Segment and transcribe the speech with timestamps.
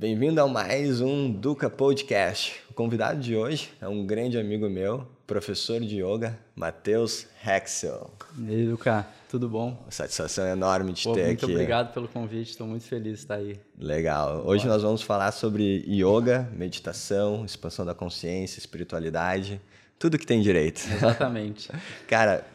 [0.00, 2.58] Bem-vindo a mais um Duca Podcast.
[2.70, 8.10] O convidado de hoje é um grande amigo meu, professor de yoga, Matheus Hexel.
[8.38, 9.84] E aí, Duca, tudo bom?
[9.90, 11.44] Satisfação enorme de Pô, ter muito aqui.
[11.44, 13.60] Muito obrigado pelo convite, estou muito feliz de estar aí.
[13.78, 14.42] Legal.
[14.46, 19.60] Hoje nós vamos falar sobre yoga, meditação, expansão da consciência, espiritualidade,
[19.98, 20.80] tudo que tem direito.
[20.90, 21.68] Exatamente.
[22.08, 22.46] Cara,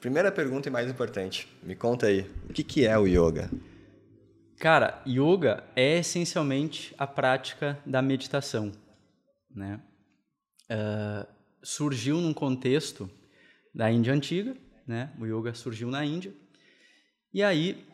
[0.00, 3.50] primeira pergunta e mais importante, me conta aí, o que, que é o yoga?
[4.58, 8.72] Cara, yoga é essencialmente a prática da meditação,
[9.50, 9.80] né?
[10.70, 11.26] Uh,
[11.62, 13.10] surgiu num contexto
[13.74, 15.12] da Índia antiga, né?
[15.18, 16.32] O yoga surgiu na Índia.
[17.32, 17.84] E aí,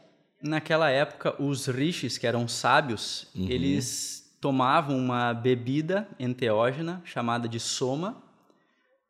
[0.43, 3.49] naquela época, os rishis, que eram sábios, uhum.
[3.49, 8.23] eles tomavam uma bebida enteógena chamada de soma,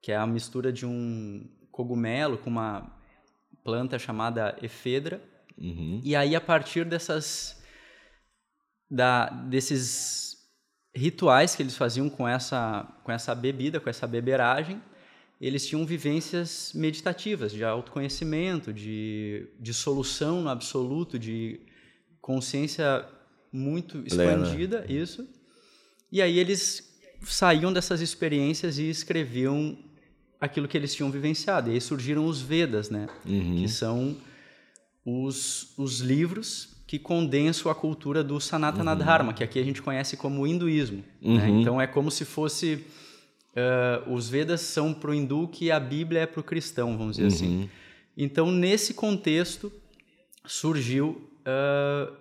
[0.02, 2.96] que é a mistura de um cogumelo com uma
[3.62, 5.22] planta chamada efedra.
[5.60, 6.00] Uhum.
[6.02, 7.60] E aí, a partir dessas
[8.90, 10.38] da, desses
[10.94, 14.82] rituais que eles faziam com essa, com essa bebida, com essa beberagem,
[15.40, 21.60] eles tinham vivências meditativas, de autoconhecimento, de, de solução no absoluto, de
[22.20, 23.06] consciência
[23.52, 24.92] muito expandida, Lena.
[24.92, 25.26] isso.
[26.12, 26.90] E aí eles
[27.22, 29.78] saíam dessas experiências e escreviam
[30.40, 31.70] aquilo que eles tinham vivenciado.
[31.70, 33.06] E aí surgiram os Vedas, né?
[33.24, 33.62] Uhum.
[33.62, 34.16] Que são
[35.10, 38.98] os, os livros que condensam a cultura do Sanatana uhum.
[38.98, 41.04] Dharma, que aqui a gente conhece como hinduísmo.
[41.22, 41.36] Uhum.
[41.36, 41.48] Né?
[41.48, 42.84] Então é como se fosse
[43.54, 47.16] uh, os Vedas são para o hindu que a Bíblia é para o cristão, vamos
[47.16, 47.70] dizer assim.
[48.16, 49.72] Então nesse contexto
[50.44, 52.12] surgiu uh,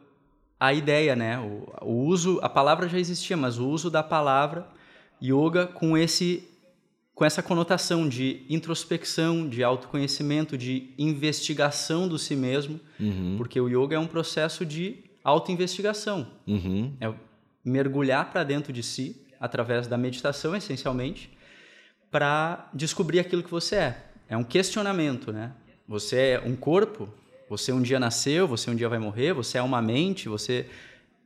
[0.59, 1.39] a ideia, né?
[1.39, 4.67] O, o uso, a palavra já existia, mas o uso da palavra
[5.21, 6.48] yoga com esse
[7.19, 13.35] com essa conotação de introspecção, de autoconhecimento, de investigação do si mesmo, uhum.
[13.37, 16.25] porque o yoga é um processo de autoinvestigação.
[16.47, 16.93] Uhum.
[16.97, 17.13] É
[17.61, 21.29] mergulhar para dentro de si, através da meditação, essencialmente,
[22.09, 24.05] para descobrir aquilo que você é.
[24.29, 25.51] É um questionamento, né?
[25.89, 27.13] Você é um corpo,
[27.49, 30.67] você um dia nasceu, você um dia vai morrer, você é uma mente, você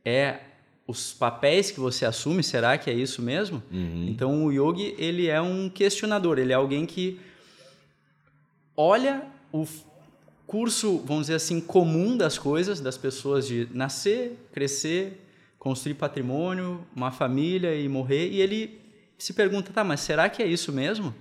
[0.04, 0.40] é
[0.86, 3.62] os papéis que você assume, será que é isso mesmo?
[3.70, 4.06] Uhum.
[4.08, 7.18] Então o yogi, ele é um questionador, ele é alguém que
[8.76, 9.66] olha o
[10.46, 15.24] curso, vamos dizer assim, comum das coisas, das pessoas de nascer, crescer,
[15.58, 18.78] construir patrimônio, uma família e morrer, e ele
[19.16, 21.14] se pergunta, tá, mas será que é isso mesmo?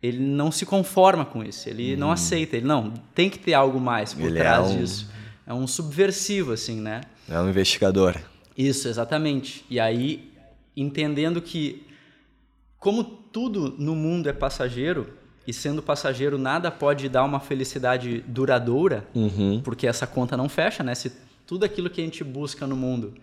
[0.00, 3.80] Ele não se conforma com isso, ele não aceita, ele não, tem que ter algo
[3.80, 4.78] mais por ele trás é um...
[4.78, 5.10] disso.
[5.46, 7.00] É um subversivo, assim, né?
[7.28, 8.16] É um investigador.
[8.60, 9.64] Isso, exatamente.
[9.70, 10.30] E aí,
[10.76, 11.86] entendendo que,
[12.78, 15.14] como tudo no mundo é passageiro,
[15.46, 19.62] e sendo passageiro nada pode dar uma felicidade duradoura, uhum.
[19.64, 20.94] porque essa conta não fecha, né?
[20.94, 21.10] Se
[21.46, 23.14] tudo aquilo que a gente busca no mundo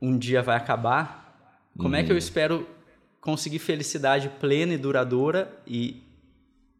[0.00, 1.96] um dia vai acabar, como uhum.
[1.96, 2.64] é que eu espero
[3.20, 6.00] conseguir felicidade plena e duradoura e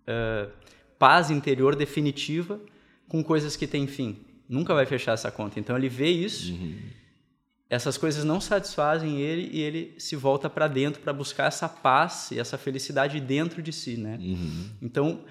[0.07, 0.49] uh,
[0.97, 2.61] paz interior definitiva
[3.09, 4.19] com coisas que têm fim?
[4.49, 5.59] Nunca vai fechar essa conta.
[5.59, 6.53] Então ele vê isso.
[6.53, 7.04] Uhum
[7.69, 12.31] essas coisas não satisfazem ele e ele se volta para dentro para buscar essa paz
[12.31, 14.19] e essa felicidade dentro de si, né?
[14.21, 14.71] Uhum.
[14.83, 15.25] Então,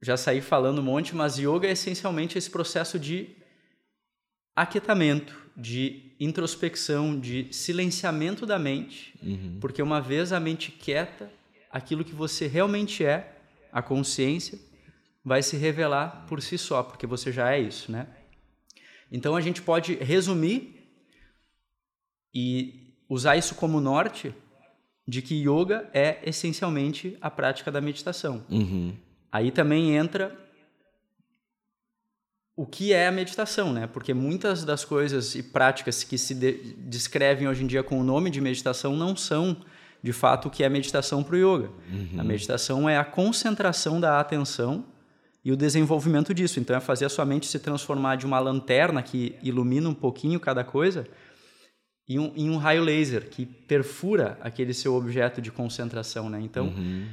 [0.00, 3.36] já saí falando um monte, mas yoga é essencialmente esse processo de
[4.54, 9.58] aquietamento, de introspecção, de silenciamento da mente, uhum.
[9.60, 11.30] porque uma vez a mente quieta,
[11.70, 13.36] aquilo que você realmente é,
[13.72, 14.58] a consciência,
[15.24, 18.06] vai se revelar por si só, porque você já é isso, né?
[19.10, 20.75] Então a gente pode resumir
[22.34, 24.34] e usar isso como norte
[25.06, 28.44] de que yoga é essencialmente a prática da meditação.
[28.50, 28.94] Uhum.
[29.30, 30.36] Aí também entra
[32.56, 33.86] o que é a meditação, né?
[33.86, 38.04] Porque muitas das coisas e práticas que se de descrevem hoje em dia com o
[38.04, 39.58] nome de meditação não são
[40.02, 41.70] de fato o que é meditação para o yoga.
[41.92, 42.18] Uhum.
[42.20, 44.84] A meditação é a concentração da atenção
[45.44, 46.58] e o desenvolvimento disso.
[46.58, 50.40] Então é fazer a sua mente se transformar de uma lanterna que ilumina um pouquinho
[50.40, 51.06] cada coisa
[52.08, 56.40] em um, em um raio laser que perfura aquele seu objeto de concentração, né?
[56.40, 57.06] Então, uhum.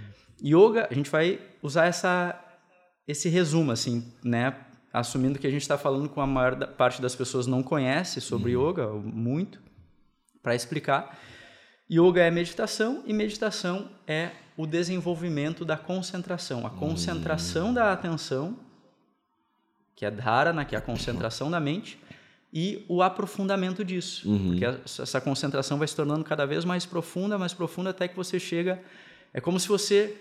[0.43, 2.39] yoga, a gente vai usar essa,
[3.07, 4.55] esse resumo, assim, né?
[4.91, 8.55] Assumindo que a gente está falando com a maior parte das pessoas não conhece sobre
[8.55, 8.69] uhum.
[8.69, 9.59] yoga, muito,
[10.43, 11.17] para explicar.
[11.91, 17.73] Yoga é meditação e meditação é o desenvolvimento da concentração, a concentração uhum.
[17.73, 18.59] da atenção,
[19.95, 21.99] que é dharana, que é a concentração da mente,
[22.53, 24.29] e o aprofundamento disso.
[24.29, 24.49] Uhum.
[24.49, 28.39] Porque essa concentração vai se tornando cada vez mais profunda, mais profunda, até que você
[28.39, 28.79] chega.
[29.33, 30.15] É como se você,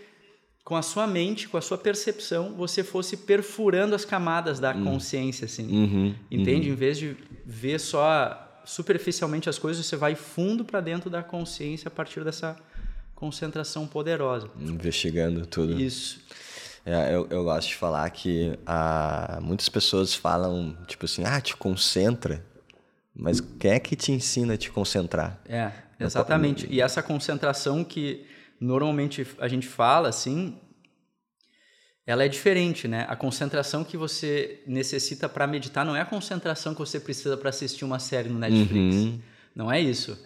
[0.65, 4.85] com a sua mente, com a sua percepção, você fosse perfurando as camadas da uhum.
[4.85, 5.71] consciência, assim.
[5.71, 6.15] Uhum.
[6.31, 6.71] Entende?
[6.71, 7.15] Em vez de
[7.45, 12.57] ver só superficialmente as coisas, você vai fundo para dentro da consciência a partir dessa
[13.15, 14.49] concentração poderosa.
[14.59, 15.79] Investigando tudo.
[15.79, 16.19] Isso.
[16.85, 21.57] É, eu, eu gosto de falar que ah, muitas pessoas falam, tipo assim, ah, te
[21.57, 22.45] concentra.
[23.15, 25.41] Mas quem é que te ensina a te concentrar?
[25.47, 25.71] É,
[26.01, 26.67] exatamente.
[26.71, 28.27] E essa concentração que
[28.61, 30.59] normalmente a gente fala, assim,
[32.07, 33.07] ela é diferente, né?
[33.09, 37.51] A concentração que você necessita para meditar não é a concentração que você precisa para
[37.51, 38.97] assistir uma série no Netflix.
[38.97, 39.21] Uhum.
[39.55, 40.19] Não é isso.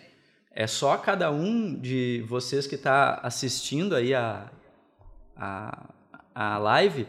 [0.51, 4.51] É só cada um de vocês que está assistindo aí a,
[5.37, 5.91] a,
[6.37, 7.07] a live,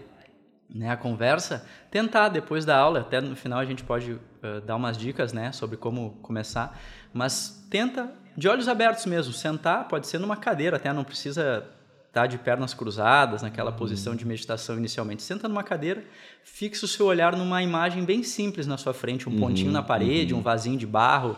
[0.73, 4.77] né, a conversa, tentar depois da aula, até no final a gente pode uh, dar
[4.77, 6.79] umas dicas, né, sobre como começar,
[7.13, 11.67] mas tenta de olhos abertos mesmo, sentar, pode ser numa cadeira, até não precisa
[12.07, 13.77] estar tá de pernas cruzadas, naquela uhum.
[13.77, 15.23] posição de meditação inicialmente.
[15.23, 16.05] Senta numa cadeira,
[16.43, 19.83] fixa o seu olhar numa imagem bem simples na sua frente, um uhum, pontinho na
[19.83, 20.39] parede, uhum.
[20.39, 21.37] um vasinho de barro,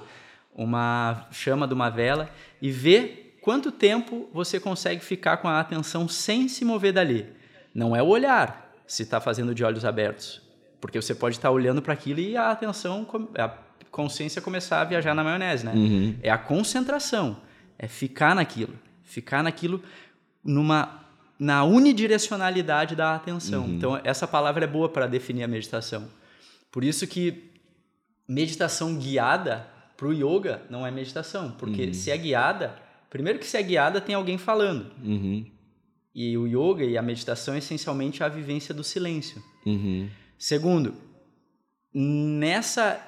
[0.54, 2.30] uma chama de uma vela
[2.62, 7.39] e vê quanto tempo você consegue ficar com a atenção sem se mover dali.
[7.80, 10.42] Não é o olhar, se está fazendo de olhos abertos,
[10.82, 13.54] porque você pode estar tá olhando para aquilo e a atenção, a
[13.90, 15.72] consciência começar a viajar na maionese, né?
[15.74, 16.18] Uhum.
[16.22, 17.38] É a concentração,
[17.78, 19.82] é ficar naquilo, ficar naquilo
[20.44, 21.06] numa
[21.40, 23.64] na unidirecionalidade da atenção.
[23.64, 23.76] Uhum.
[23.76, 26.10] Então essa palavra é boa para definir a meditação.
[26.70, 27.50] Por isso que
[28.28, 29.66] meditação guiada
[29.96, 31.94] para o yoga não é meditação, porque uhum.
[31.94, 32.76] se é guiada,
[33.10, 34.92] primeiro que se é guiada tem alguém falando.
[35.02, 35.46] Uhum.
[36.14, 39.42] E o yoga e a meditação é essencialmente a vivência do silêncio.
[39.66, 40.10] Uhum.
[40.38, 40.96] Segundo,
[41.94, 43.06] nessa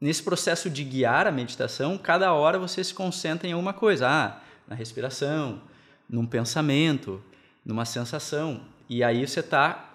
[0.00, 4.42] nesse processo de guiar a meditação, cada hora você se concentra em alguma coisa, ah,
[4.68, 5.62] na respiração,
[6.08, 7.22] num pensamento,
[7.64, 8.60] numa sensação.
[8.86, 9.94] E aí você está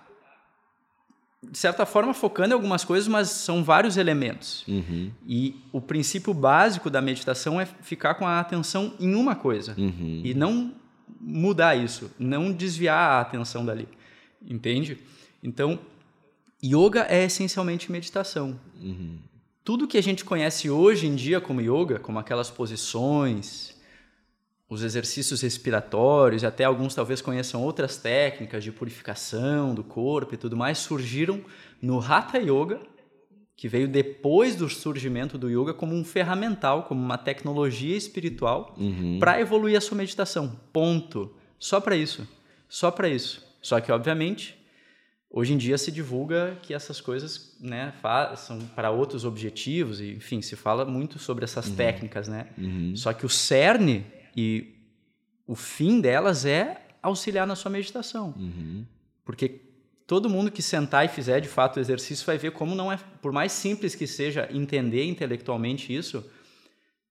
[1.42, 4.68] de certa forma, focando em algumas coisas, mas são vários elementos.
[4.68, 5.10] Uhum.
[5.26, 10.22] E o princípio básico da meditação é ficar com a atenção em uma coisa uhum.
[10.24, 10.74] e não
[11.20, 13.88] mudar isso, não desviar a atenção dali.
[14.42, 14.98] Entende?
[15.44, 15.80] Então,
[16.64, 18.60] yoga é essencialmente meditação.
[18.82, 19.18] Uhum.
[19.64, 23.78] Tudo que a gente conhece hoje em dia como yoga, como aquelas posições,
[24.70, 30.38] os exercícios respiratórios, e até alguns talvez conheçam outras técnicas de purificação do corpo e
[30.38, 31.44] tudo mais, surgiram
[31.82, 32.80] no Hatha Yoga,
[33.60, 39.20] que veio depois do surgimento do yoga como um ferramental, como uma tecnologia espiritual uhum.
[39.20, 40.58] para evoluir a sua meditação.
[40.72, 41.36] Ponto.
[41.60, 42.26] Só para isso.
[42.70, 43.46] Só para isso.
[43.62, 44.58] Só que, obviamente,
[45.30, 47.94] hoje em dia se divulga que essas coisas né,
[48.38, 51.76] são para outros objetivos, e, enfim, se fala muito sobre essas uhum.
[51.76, 52.30] técnicas.
[52.30, 52.48] Né?
[52.58, 52.96] Uhum.
[52.96, 54.06] Só que o cerne
[54.38, 54.74] e
[55.46, 58.34] o fim delas é auxiliar na sua meditação.
[58.38, 58.86] Uhum.
[59.26, 59.69] Porque
[60.10, 62.98] todo mundo que sentar e fizer de fato o exercício vai ver como não é,
[63.22, 66.26] por mais simples que seja entender intelectualmente isso,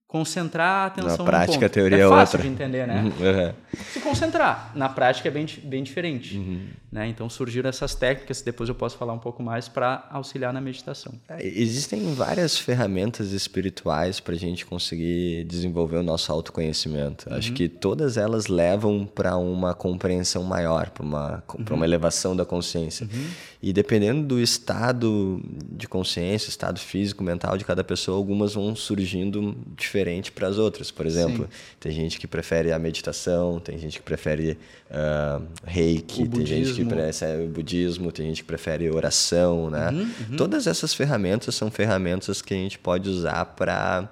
[0.09, 2.43] concentrar a atenção na prática a teoria é fácil outra.
[2.43, 3.05] de entender, né?
[3.05, 3.81] Uhum.
[3.93, 4.73] Se concentrar.
[4.75, 6.39] Na prática é bem, bem diferente.
[6.39, 6.67] Uhum.
[6.90, 7.06] Né?
[7.08, 11.12] Então surgiram essas técnicas, depois eu posso falar um pouco mais para auxiliar na meditação.
[11.29, 17.29] É, existem várias ferramentas espirituais para a gente conseguir desenvolver o nosso autoconhecimento.
[17.29, 17.37] Uhum.
[17.37, 21.85] Acho que todas elas levam para uma compreensão maior, para uma, uma uhum.
[21.85, 23.06] elevação da consciência.
[23.12, 23.26] Uhum.
[23.62, 29.55] E dependendo do estado de consciência, estado físico, mental de cada pessoa, algumas vão surgindo
[29.76, 30.90] diferente para as outras.
[30.90, 31.76] Por exemplo, Sim.
[31.81, 34.57] tem gente que prefere a meditação, tem gente que prefere
[34.90, 39.90] uh, reiki, tem gente que prefere o budismo, tem gente que prefere oração, né?
[39.90, 40.37] Uhum, uhum.
[40.37, 44.08] Todas essas ferramentas são ferramentas que a gente pode usar para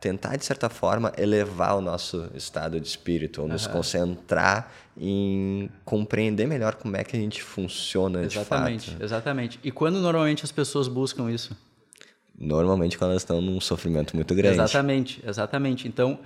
[0.00, 3.52] tentar de certa forma elevar o nosso estado de espírito ou uhum.
[3.52, 9.02] nos concentrar em compreender melhor como é que a gente funciona exatamente, de fato.
[9.02, 9.60] Exatamente.
[9.62, 11.56] E quando normalmente as pessoas buscam isso?
[12.38, 14.56] Normalmente quando elas estão num sofrimento muito grande.
[14.56, 15.88] Exatamente, exatamente.
[15.88, 16.18] Então,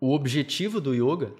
[0.00, 1.32] o objetivo do yoga,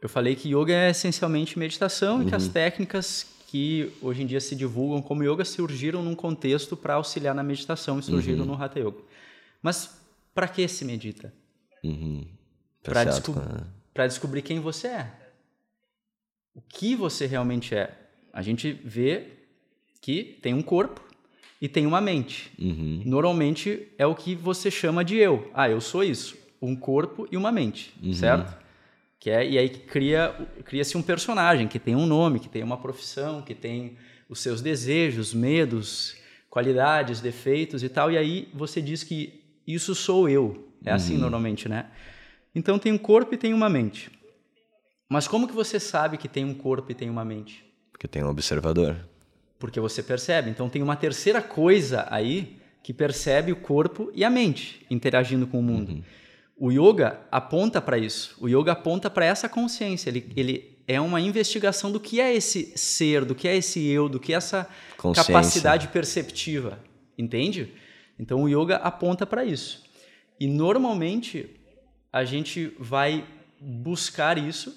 [0.00, 2.22] eu falei que yoga é essencialmente meditação uhum.
[2.22, 2.52] e que as uhum.
[2.52, 7.42] técnicas que hoje em dia se divulgam como yoga surgiram num contexto para auxiliar na
[7.42, 8.46] meditação e surgiram uhum.
[8.46, 8.98] no Hatha Yoga.
[9.62, 9.98] Mas
[10.34, 11.32] para que se medita?
[11.82, 12.26] Uhum.
[12.82, 13.34] Para desco
[13.94, 15.12] descobrir quem você é.
[16.54, 17.96] O que você realmente é.
[18.32, 19.32] A gente vê
[20.00, 21.08] que tem um corpo,
[21.60, 22.52] e tem uma mente.
[22.58, 23.02] Uhum.
[23.04, 25.50] Normalmente é o que você chama de eu.
[25.52, 26.36] Ah, eu sou isso.
[26.60, 28.12] Um corpo e uma mente, uhum.
[28.12, 28.56] certo?
[29.20, 30.34] Que é, e aí cria,
[30.64, 33.96] cria-se um personagem que tem um nome, que tem uma profissão, que tem
[34.28, 36.16] os seus desejos, medos,
[36.48, 38.12] qualidades, defeitos e tal.
[38.12, 40.68] E aí você diz que isso sou eu.
[40.84, 41.20] É assim uhum.
[41.20, 41.86] normalmente, né?
[42.54, 44.10] Então tem um corpo e tem uma mente.
[45.08, 47.64] Mas como que você sabe que tem um corpo e tem uma mente?
[47.90, 48.96] Porque tem um observador
[49.58, 50.50] porque você percebe.
[50.50, 55.58] Então tem uma terceira coisa aí que percebe o corpo e a mente interagindo com
[55.58, 55.92] o mundo.
[55.92, 56.02] Uhum.
[56.58, 58.36] O yoga aponta para isso.
[58.40, 60.10] O yoga aponta para essa consciência.
[60.10, 64.08] Ele, ele é uma investigação do que é esse ser, do que é esse eu,
[64.08, 64.68] do que é essa
[65.14, 66.78] capacidade perceptiva.
[67.16, 67.72] Entende?
[68.18, 69.84] Então o yoga aponta para isso.
[70.40, 71.48] E normalmente
[72.12, 73.24] a gente vai
[73.60, 74.74] buscar isso,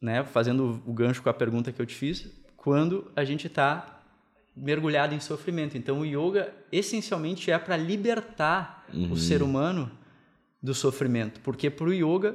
[0.00, 4.02] né, fazendo o gancho com a pergunta que eu te fiz, quando a gente está
[4.56, 5.76] mergulhado em sofrimento.
[5.76, 9.12] Então o yoga essencialmente é para libertar uhum.
[9.12, 9.90] o ser humano
[10.62, 12.34] do sofrimento, porque para o yoga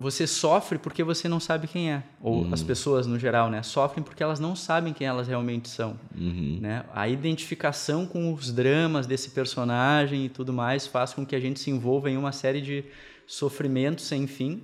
[0.00, 2.02] você sofre porque você não sabe quem é.
[2.22, 2.54] Ou uhum.
[2.54, 3.62] as pessoas, no geral, né?
[3.62, 6.00] Sofrem porque elas não sabem quem elas realmente são.
[6.16, 6.58] Uhum.
[6.58, 6.86] Né?
[6.94, 11.60] A identificação com os dramas desse personagem e tudo mais faz com que a gente
[11.60, 12.82] se envolva em uma série de
[13.26, 14.62] sofrimentos sem fim.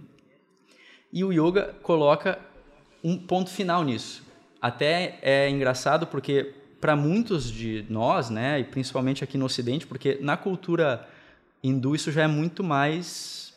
[1.13, 2.39] E o yoga coloca
[3.05, 4.25] um ponto final nisso.
[4.59, 10.19] Até é engraçado porque para muitos de nós, né, e principalmente aqui no Ocidente, porque
[10.21, 11.07] na cultura
[11.69, 13.53] hindu isso já é muito mais...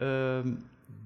[0.00, 0.56] Uh,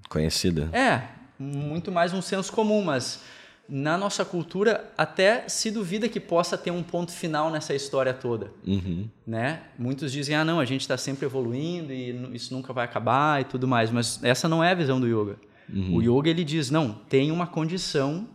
[0.08, 0.68] Conhecida.
[0.72, 1.08] É,
[1.38, 3.22] muito mais um senso comum, mas
[3.68, 8.52] na nossa cultura até se duvida que possa ter um ponto final nessa história toda,
[8.66, 9.08] uhum.
[9.26, 9.62] né?
[9.78, 13.44] Muitos dizem, ah, não, a gente está sempre evoluindo e isso nunca vai acabar e
[13.44, 15.38] tudo mais, mas essa não é a visão do yoga.
[15.72, 15.96] Uhum.
[15.96, 18.28] O yoga ele diz, não, tem uma condição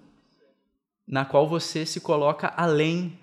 [1.08, 3.19] na qual você se coloca além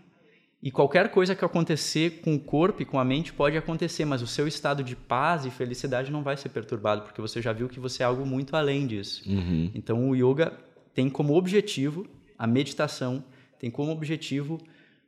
[0.62, 4.22] e qualquer coisa que acontecer com o corpo e com a mente pode acontecer, mas
[4.22, 7.68] o seu estado de paz e felicidade não vai ser perturbado, porque você já viu
[7.68, 9.22] que você é algo muito além disso.
[9.28, 9.70] Uhum.
[9.74, 10.52] Então, o yoga
[10.94, 12.06] tem como objetivo,
[12.38, 13.22] a meditação
[13.58, 14.58] tem como objetivo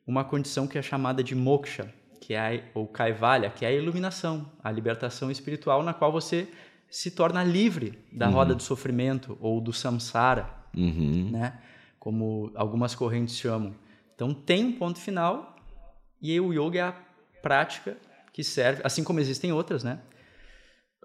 [0.07, 3.73] uma condição que é chamada de moksha, que é a, ou kaivalya, que é a
[3.73, 6.47] iluminação, a libertação espiritual na qual você
[6.91, 8.35] se torna livre da uhum.
[8.35, 11.31] roda do sofrimento ou do samsara, uhum.
[11.31, 11.59] né?
[11.99, 13.75] Como algumas correntes chamam.
[14.19, 15.55] Então tem um ponto final
[16.21, 16.95] e o yoga é a
[17.41, 17.97] prática
[18.33, 20.01] que serve, assim como existem outras, né?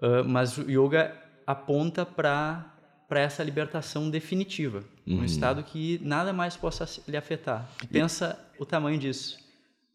[0.02, 1.16] Uh, mas o yoga
[1.46, 2.72] aponta para
[3.08, 5.20] para essa libertação definitiva, uhum.
[5.20, 7.68] um estado que nada mais possa lhe afetar.
[7.84, 9.38] E pensa o tamanho disso.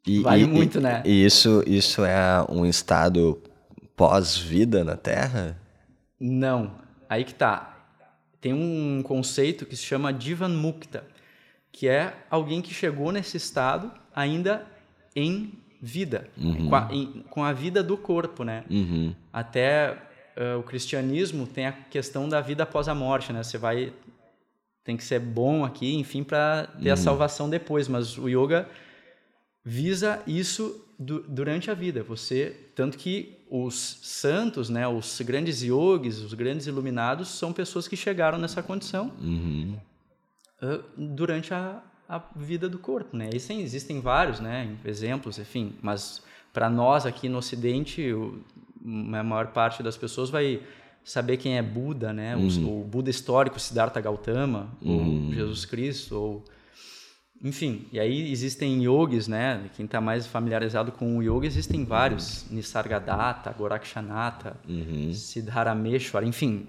[0.07, 1.03] E, vale e, muito, e, né?
[1.05, 3.41] E isso isso é um estado
[3.97, 5.59] pós-vida na Terra?
[6.17, 6.79] Não.
[7.09, 7.77] Aí que tá.
[8.39, 11.03] Tem um conceito que se chama Divan Mukta,
[11.71, 14.65] que é alguém que chegou nesse estado ainda
[15.15, 16.69] em vida, uhum.
[16.69, 18.65] com, a, em, com, a, vida do corpo, né?
[18.69, 19.15] Uhum.
[19.31, 19.97] Até
[20.35, 23.43] uh, o cristianismo tem a questão da vida após a morte, né?
[23.43, 23.93] Você vai
[24.83, 26.93] tem que ser bom aqui, enfim, para ter uhum.
[26.93, 28.67] a salvação depois, mas o yoga
[29.63, 32.01] visa isso du durante a vida.
[32.03, 37.95] Você tanto que os santos, né, os grandes yogis, os grandes iluminados são pessoas que
[37.95, 39.13] chegaram nessa condição.
[40.97, 43.29] Durante a, a vida do corpo, né?
[43.33, 48.41] E sim, existem vários, né, exemplos, enfim, mas para nós aqui no Ocidente, o,
[48.85, 50.61] a maior parte das pessoas vai
[51.03, 52.35] saber quem é Buda, né?
[52.35, 52.67] Uhum.
[52.67, 55.27] O, o, Buda histórico, Siddhartha Gautama, uhum.
[55.27, 56.43] ou Jesus Cristo, ou
[57.41, 59.69] enfim, e aí existem yogis, né?
[59.73, 62.43] Quem está mais familiarizado com o yoga, existem vários.
[62.43, 62.57] Uhum.
[62.57, 65.13] Nisargadatta, Gorakshanata, uhum.
[65.13, 66.67] Siddharameshwar, enfim,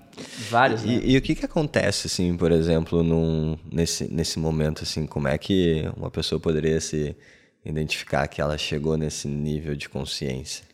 [0.49, 0.85] vários.
[0.85, 1.01] E, né?
[1.05, 5.37] e, o que, que acontece, assim, por exemplo, num, nesse, nesse momento, assim, como é
[5.37, 7.17] que uma pessoa poderia se
[7.65, 10.65] identificar que ela chegou nesse nível de consciência?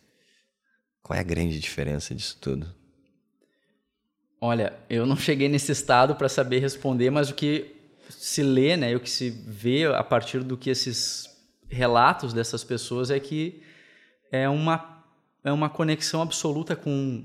[1.03, 2.67] Qual é a grande diferença disso tudo?
[4.39, 7.76] Olha, eu não cheguei nesse estado para saber responder, mas o que
[8.11, 11.29] se lê, né, o que se vê a partir do que esses
[11.69, 13.63] relatos dessas pessoas é que
[14.31, 14.97] é uma
[15.45, 17.25] é uma conexão absoluta com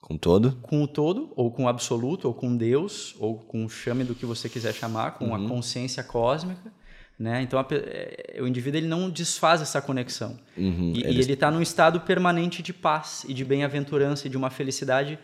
[0.00, 4.02] com todo, com o todo, ou com o absoluto, ou com Deus, ou com chame
[4.02, 5.34] do que você quiser chamar, com uhum.
[5.34, 6.72] a consciência cósmica,
[7.16, 7.42] né?
[7.42, 10.92] Então a, é, o indivíduo ele não desfaz essa conexão uhum.
[10.96, 15.18] e, ele está num estado permanente de paz e de bem-aventurança e de uma felicidade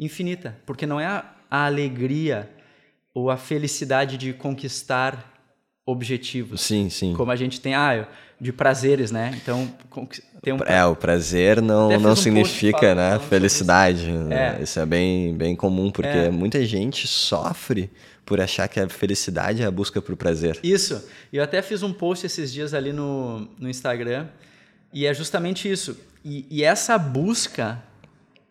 [0.00, 2.50] infinita, porque não é a, a alegria
[3.14, 5.30] ou a felicidade de conquistar
[5.84, 6.60] objetivos.
[6.60, 7.14] Sim, sim.
[7.14, 8.06] Como a gente tem, ah,
[8.40, 9.38] de prazeres, né?
[9.40, 9.72] Então,
[10.42, 14.10] tem um É, o prazer não, não um significa, né, felicidade.
[14.10, 14.58] Né?
[14.58, 14.62] É.
[14.62, 16.30] Isso é bem, bem comum, porque é.
[16.30, 17.90] muita gente sofre
[18.24, 20.58] por achar que a felicidade é a busca por prazer.
[20.62, 21.04] Isso.
[21.32, 24.26] Eu até fiz um post esses dias ali no, no Instagram,
[24.92, 25.96] e é justamente isso.
[26.24, 27.82] E, e essa busca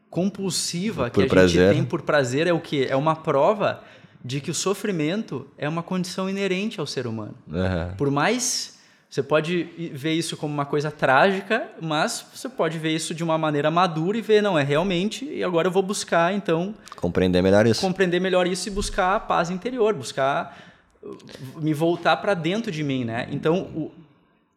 [0.10, 1.68] compulsiva por que a prazer.
[1.68, 2.88] gente tem por prazer é o quê?
[2.90, 3.82] É uma prova
[4.24, 7.36] de que o sofrimento é uma condição inerente ao ser humano.
[7.48, 7.96] Uhum.
[7.98, 8.80] Por mais
[9.12, 9.64] você pode
[9.94, 14.18] ver isso como uma coisa trágica, mas você pode ver isso de uma maneira madura
[14.18, 16.74] e ver, não, é realmente, e agora eu vou buscar, então.
[16.96, 17.82] Compreender melhor isso.
[17.82, 20.58] Compreender melhor isso e buscar a paz interior, buscar
[21.04, 21.18] uh,
[21.58, 23.28] me voltar para dentro de mim, né?
[23.30, 23.92] Então, o,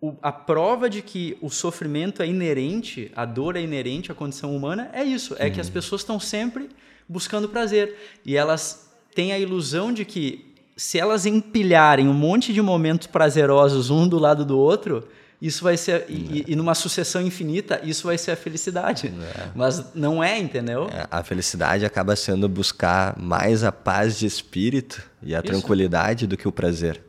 [0.01, 4.55] o, a prova de que o sofrimento é inerente, a dor é inerente à condição
[4.55, 5.35] humana, é isso.
[5.37, 6.71] É que as pessoas estão sempre
[7.09, 8.21] buscando prazer.
[8.25, 13.91] E elas têm a ilusão de que se elas empilharem um monte de momentos prazerosos
[13.91, 15.07] um do lado do outro,
[15.41, 19.49] isso vai ser e, e, numa sucessão infinita isso vai ser a felicidade é.
[19.55, 25.03] mas não é entendeu é, a felicidade acaba sendo buscar mais a paz de espírito
[25.23, 25.47] e a isso.
[25.47, 27.03] tranquilidade do que o prazer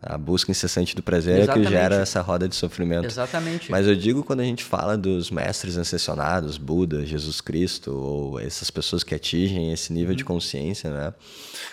[0.00, 1.66] a busca incessante do prazer Exatamente.
[1.66, 3.06] é que gera essa roda de sofrimento.
[3.06, 3.70] Exatamente.
[3.70, 8.70] Mas eu digo quando a gente fala dos mestres ascensionados, Buda, Jesus Cristo, ou essas
[8.70, 10.16] pessoas que atingem esse nível uhum.
[10.16, 11.14] de consciência, né?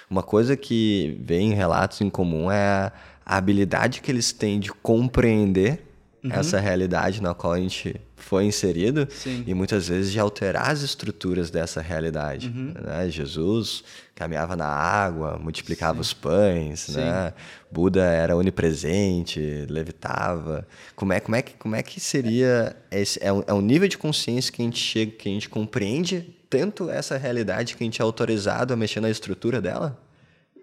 [0.09, 2.91] Uma coisa que vem em relatos em comum é a,
[3.25, 5.83] a habilidade que eles têm de compreender
[6.25, 6.31] uhum.
[6.31, 9.43] essa realidade na qual a gente foi inserido Sim.
[9.45, 12.47] e muitas vezes de alterar as estruturas dessa realidade.
[12.47, 12.73] Uhum.
[12.81, 13.09] Né?
[13.09, 13.83] Jesus
[14.15, 16.01] caminhava na água, multiplicava Sim.
[16.01, 17.33] os pães, né?
[17.71, 19.39] Buda era onipresente,
[19.69, 20.65] levitava.
[20.95, 23.87] Como é, como é, que, como é que seria esse é um, é um nível
[23.87, 27.85] de consciência que a gente chega, que a gente compreende tanto essa realidade que a
[27.85, 29.99] gente é autorizado a mexer na estrutura dela?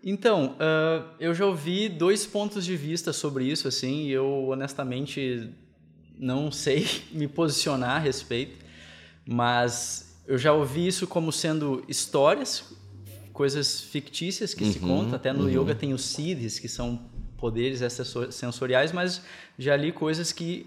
[0.03, 5.51] Então, uh, eu já ouvi dois pontos de vista sobre isso, assim, e eu honestamente
[6.19, 8.65] não sei me posicionar a respeito,
[9.25, 12.75] mas eu já ouvi isso como sendo histórias,
[13.33, 15.63] coisas fictícias que uhum, se contam, até no uhum.
[15.63, 17.01] yoga tem os siddhis, que são
[17.37, 17.81] poderes
[18.31, 19.23] sensoriais, mas
[19.59, 20.67] já li coisas que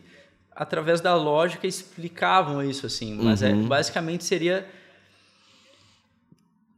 [0.56, 3.66] através da lógica explicavam isso assim, mas é, uhum.
[3.66, 4.66] é, basicamente seria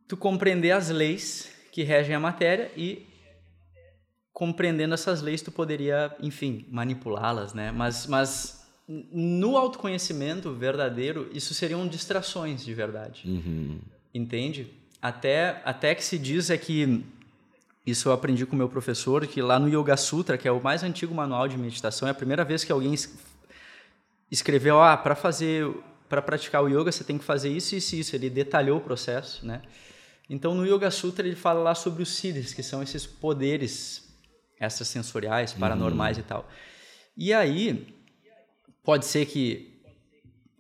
[0.08, 3.06] tu compreender as leis que regem a matéria e
[4.34, 7.72] compreendendo essas leis tu poderia, enfim, manipulá-las, né?
[7.72, 13.78] Mas, mas no autoconhecimento verdadeiro isso seriam distrações de verdade, uhum.
[14.12, 14.74] entende?
[15.00, 17.06] Até até que se diz é que
[17.86, 20.60] isso eu aprendi com o meu professor que lá no Yoga Sutra, que é o
[20.60, 22.96] mais antigo manual de meditação, é a primeira vez que alguém
[24.32, 25.72] escreveu, ah, para fazer,
[26.10, 28.16] para praticar o yoga você tem que fazer isso e isso, isso.
[28.16, 29.62] Ele detalhou o processo, né?
[30.30, 34.04] Então, no Yoga Sutra, ele fala lá sobre os siddhis, que são esses poderes
[34.60, 36.24] extrasensoriais, paranormais uhum.
[36.24, 36.50] e tal.
[37.16, 37.96] E aí,
[38.84, 39.82] pode ser que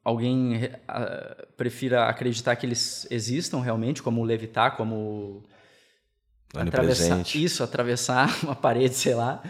[0.04, 5.44] alguém uh, prefira acreditar que eles existam realmente, como levitar, como
[6.56, 9.44] atravessar isso, atravessar uma parede, sei lá.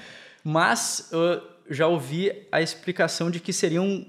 [0.43, 4.05] Mas eu já ouvi a explicação de que seriam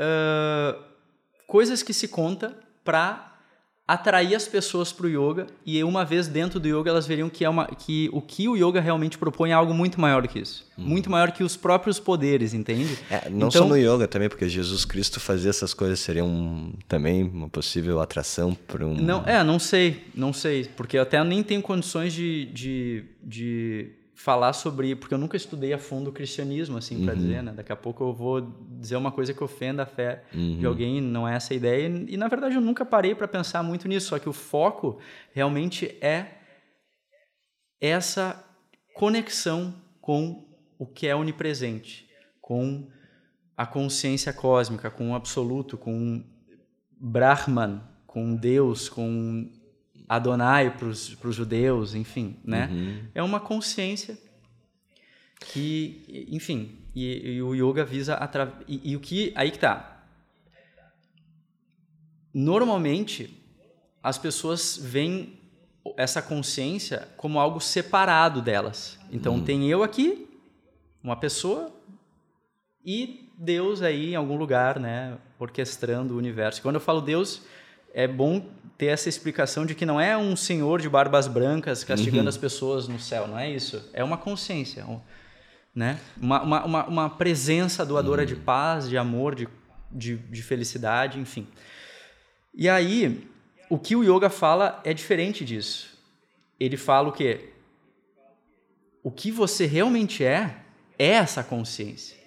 [0.00, 0.82] uh,
[1.46, 3.35] coisas que se conta para
[3.86, 7.44] atrair as pessoas para o yoga e uma vez dentro do yoga elas veriam que
[7.44, 10.40] é uma que o que o yoga realmente propõe é algo muito maior do que
[10.40, 10.82] isso hum.
[10.82, 14.48] muito maior que os próprios poderes entende é, não então, só no yoga também porque
[14.48, 19.44] Jesus Cristo fazia essas coisas seria um, também uma possível atração para um não é
[19.44, 24.96] não sei não sei porque eu até nem tenho condições de, de, de falar sobre,
[24.96, 27.20] porque eu nunca estudei a fundo o cristianismo, assim, para uhum.
[27.20, 27.52] dizer, né?
[27.52, 28.40] Daqui a pouco eu vou
[28.80, 30.58] dizer uma coisa que ofenda a fé uhum.
[30.58, 31.86] de alguém, não é essa a ideia.
[31.86, 34.98] E, e na verdade eu nunca parei para pensar muito nisso, só que o foco
[35.34, 36.38] realmente é
[37.78, 38.42] essa
[38.94, 40.48] conexão com
[40.78, 42.08] o que é onipresente,
[42.40, 42.88] com
[43.54, 46.24] a consciência cósmica, com o absoluto, com
[46.98, 49.50] Brahman, com Deus, com
[50.08, 52.68] Adonai para os judeus, enfim, né?
[52.70, 53.04] Uhum.
[53.14, 54.16] É uma consciência
[55.40, 58.52] que, enfim, e, e o yoga visa atra...
[58.66, 60.04] E, e, o que aí que tá.
[62.32, 63.42] Normalmente
[64.02, 65.38] as pessoas veem
[65.96, 68.98] essa consciência como algo separado delas.
[69.10, 69.44] Então uhum.
[69.44, 70.28] tem eu aqui,
[71.02, 71.72] uma pessoa
[72.84, 76.62] e Deus aí em algum lugar, né, orquestrando o universo.
[76.62, 77.42] Quando eu falo Deus,
[77.96, 82.24] é bom ter essa explicação de que não é um senhor de barbas brancas castigando
[82.24, 82.28] uhum.
[82.28, 83.88] as pessoas no céu, não é isso.
[83.94, 84.84] É uma consciência,
[85.74, 85.98] né?
[86.20, 88.28] uma, uma, uma, uma, presença doadora uhum.
[88.28, 89.48] de paz, de amor, de,
[89.90, 91.48] de, de felicidade, enfim.
[92.54, 93.26] E aí,
[93.70, 95.98] o que o yoga fala é diferente disso.
[96.60, 97.48] Ele fala o quê?
[99.02, 100.54] O que você realmente é,
[100.98, 102.18] é essa consciência.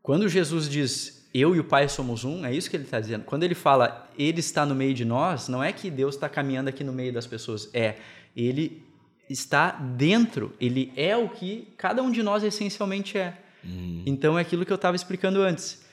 [0.00, 3.24] Quando Jesus diz eu e o Pai somos um, é isso que ele está dizendo.
[3.24, 6.68] Quando ele fala ele está no meio de nós, não é que Deus está caminhando
[6.68, 7.96] aqui no meio das pessoas, é
[8.36, 8.84] ele
[9.28, 13.36] está dentro, ele é o que cada um de nós essencialmente é.
[13.64, 14.02] Uhum.
[14.06, 15.84] Então é aquilo que eu estava explicando antes.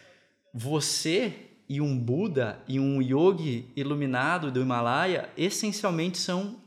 [0.53, 1.33] Você
[1.67, 6.57] e um Buda e um yogi iluminado do Himalaia essencialmente são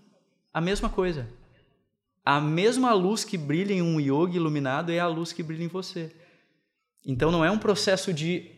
[0.53, 1.29] a mesma coisa.
[2.25, 5.69] A mesma luz que brilha em um yogi iluminado é a luz que brilha em
[5.69, 6.11] você.
[7.05, 8.54] Então não é um processo de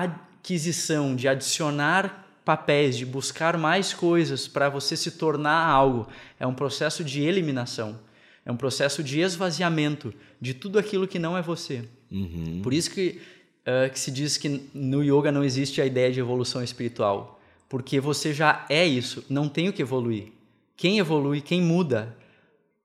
[0.00, 6.08] aquisição, de adicionar papéis, de buscar mais coisas para você se tornar algo.
[6.38, 7.98] É um processo de eliminação.
[8.44, 11.84] É um processo de esvaziamento de tudo aquilo que não é você.
[12.10, 12.60] Uhum.
[12.62, 13.20] Por isso que,
[13.60, 17.40] uh, que se diz que no yoga não existe a ideia de evolução espiritual.
[17.68, 20.32] Porque você já é isso, não tem o que evoluir.
[20.76, 22.16] Quem evolui, quem muda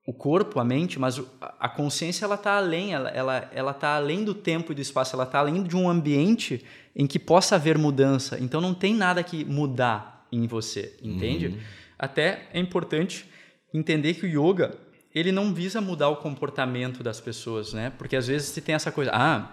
[0.08, 1.20] o corpo, a mente, mas
[1.60, 5.14] a consciência ela está além, ela ela ela está além do tempo e do espaço,
[5.14, 6.64] ela está além de um ambiente
[6.96, 8.38] em que possa haver mudança.
[8.40, 11.48] Então não tem nada que mudar em você, entende?
[11.48, 11.58] Uhum.
[11.98, 13.28] Até é importante
[13.74, 14.78] entender que o yoga
[15.14, 17.92] ele não visa mudar o comportamento das pessoas, né?
[17.98, 19.50] Porque às vezes se tem essa coisa, ah,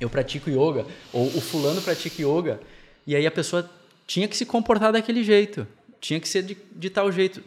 [0.00, 2.62] eu pratico yoga ou o fulano pratica yoga
[3.06, 3.70] e aí a pessoa
[4.06, 5.66] tinha que se comportar daquele jeito,
[6.00, 7.44] tinha que ser de, de tal jeito.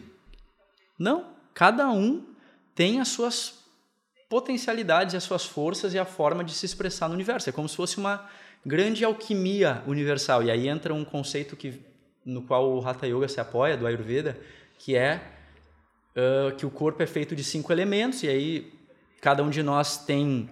[0.96, 2.35] Não, cada um
[2.76, 3.54] tem as suas
[4.28, 7.48] potencialidades, as suas forças e a forma de se expressar no universo.
[7.48, 8.28] É como se fosse uma
[8.64, 10.42] grande alquimia universal.
[10.42, 11.80] E aí entra um conceito que,
[12.24, 14.38] no qual o Hatha Yoga se apoia, do Ayurveda,
[14.78, 15.22] que é
[16.16, 18.72] uh, que o corpo é feito de cinco elementos, e aí
[19.22, 20.50] cada um de nós tem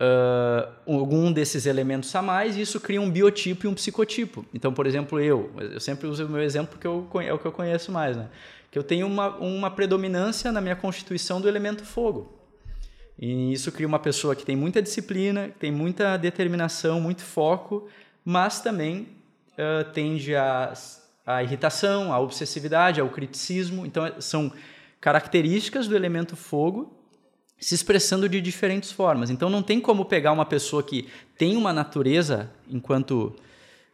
[0.00, 4.44] uh, algum desses elementos a mais, e isso cria um biotipo e um psicotipo.
[4.52, 7.46] Então, por exemplo, eu, eu sempre uso o meu exemplo porque eu, é o que
[7.46, 8.28] eu conheço mais, né?
[8.72, 12.32] Que eu tenho uma, uma predominância na minha constituição do elemento fogo.
[13.18, 17.86] E isso cria uma pessoa que tem muita disciplina, tem muita determinação, muito foco,
[18.24, 19.08] mas também
[19.52, 20.72] uh, tende a,
[21.26, 23.84] a irritação, a obsessividade, ao criticismo.
[23.84, 24.50] Então, são
[25.02, 26.98] características do elemento fogo
[27.60, 29.28] se expressando de diferentes formas.
[29.28, 33.36] Então, não tem como pegar uma pessoa que tem uma natureza enquanto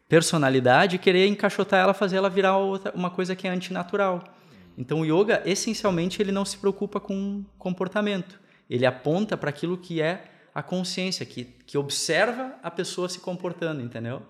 [0.07, 4.38] personalidade e querer encaixotar ela, fazer ela virar outra, uma coisa que é antinatural.
[4.77, 8.39] Então o yoga essencialmente ele não se preocupa com comportamento.
[8.69, 13.81] Ele aponta para aquilo que é a consciência, que, que observa a pessoa se comportando,
[13.81, 14.21] entendeu?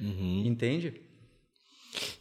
[0.00, 0.42] Uhum.
[0.44, 1.00] Entende?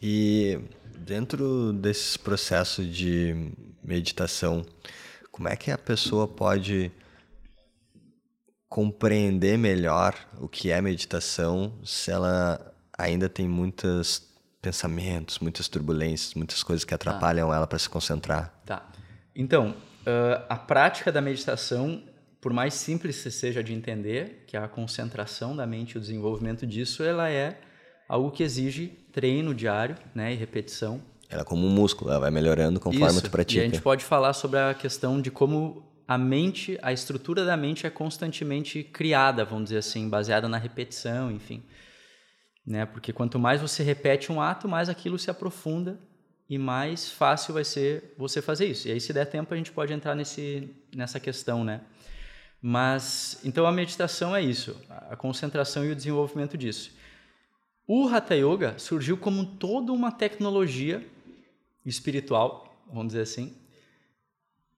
[0.02, 0.60] E
[0.98, 3.52] dentro desse processo de
[3.84, 4.66] meditação,
[5.32, 6.92] como é que a pessoa pode
[8.70, 14.35] compreender melhor o que é meditação se ela ainda tem muitas
[14.66, 18.52] pensamentos, muitas turbulências, muitas coisas que atrapalham ela para se concentrar.
[18.66, 18.84] Tá.
[19.36, 22.02] Então, uh, a prática da meditação,
[22.42, 26.02] por mais simples que seja de entender, que é a concentração da mente e o
[26.02, 27.60] desenvolvimento disso, ela é
[28.10, 31.00] algo que exige treino diário né, e repetição.
[31.30, 33.22] Ela é como um músculo, ela vai melhorando conforme Isso.
[33.22, 33.62] tu pratica.
[33.62, 37.56] E a gente pode falar sobre a questão de como a mente, a estrutura da
[37.56, 41.64] mente é constantemente criada, vamos dizer assim, baseada na repetição, enfim
[42.66, 42.86] né?
[42.86, 46.00] Porque quanto mais você repete um ato, mais aquilo se aprofunda
[46.50, 48.88] e mais fácil vai ser você fazer isso.
[48.88, 51.82] E aí, se der tempo, a gente pode entrar nesse, nessa questão, né?
[52.62, 56.92] Mas, então a meditação é isso, a concentração e o desenvolvimento disso.
[57.88, 61.08] O Hatha Yoga surgiu como toda uma tecnologia
[61.86, 63.56] espiritual, vamos dizer assim,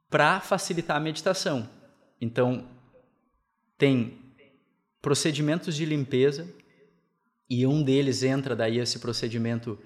[0.09, 1.69] para facilitar a meditação.
[2.19, 2.67] Então,
[3.77, 4.19] tem
[5.01, 6.53] procedimentos de limpeza,
[7.49, 9.79] e um deles entra daí esse procedimento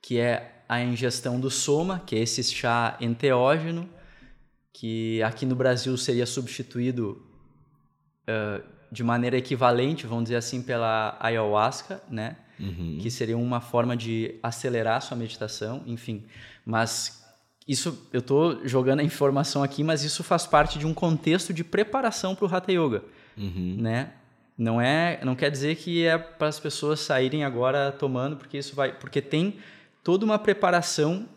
[0.00, 3.88] que é a ingestão do soma, que é esse chá enteógeno,
[4.72, 7.20] que aqui no Brasil seria substituído
[8.28, 12.36] uh, de maneira equivalente, vamos dizer assim, pela ayahuasca, né?
[12.60, 12.98] Uhum.
[13.00, 16.24] Que seria uma forma de acelerar sua meditação, enfim.
[16.64, 17.24] Mas
[17.66, 21.62] isso, eu estou jogando a informação aqui, mas isso faz parte de um contexto de
[21.62, 23.04] preparação para o Hatha Yoga,
[23.36, 23.76] uhum.
[23.78, 24.12] né?
[24.58, 28.74] Não é, não quer dizer que é para as pessoas saírem agora tomando, porque isso
[28.74, 29.58] vai, porque tem
[30.02, 31.28] toda uma preparação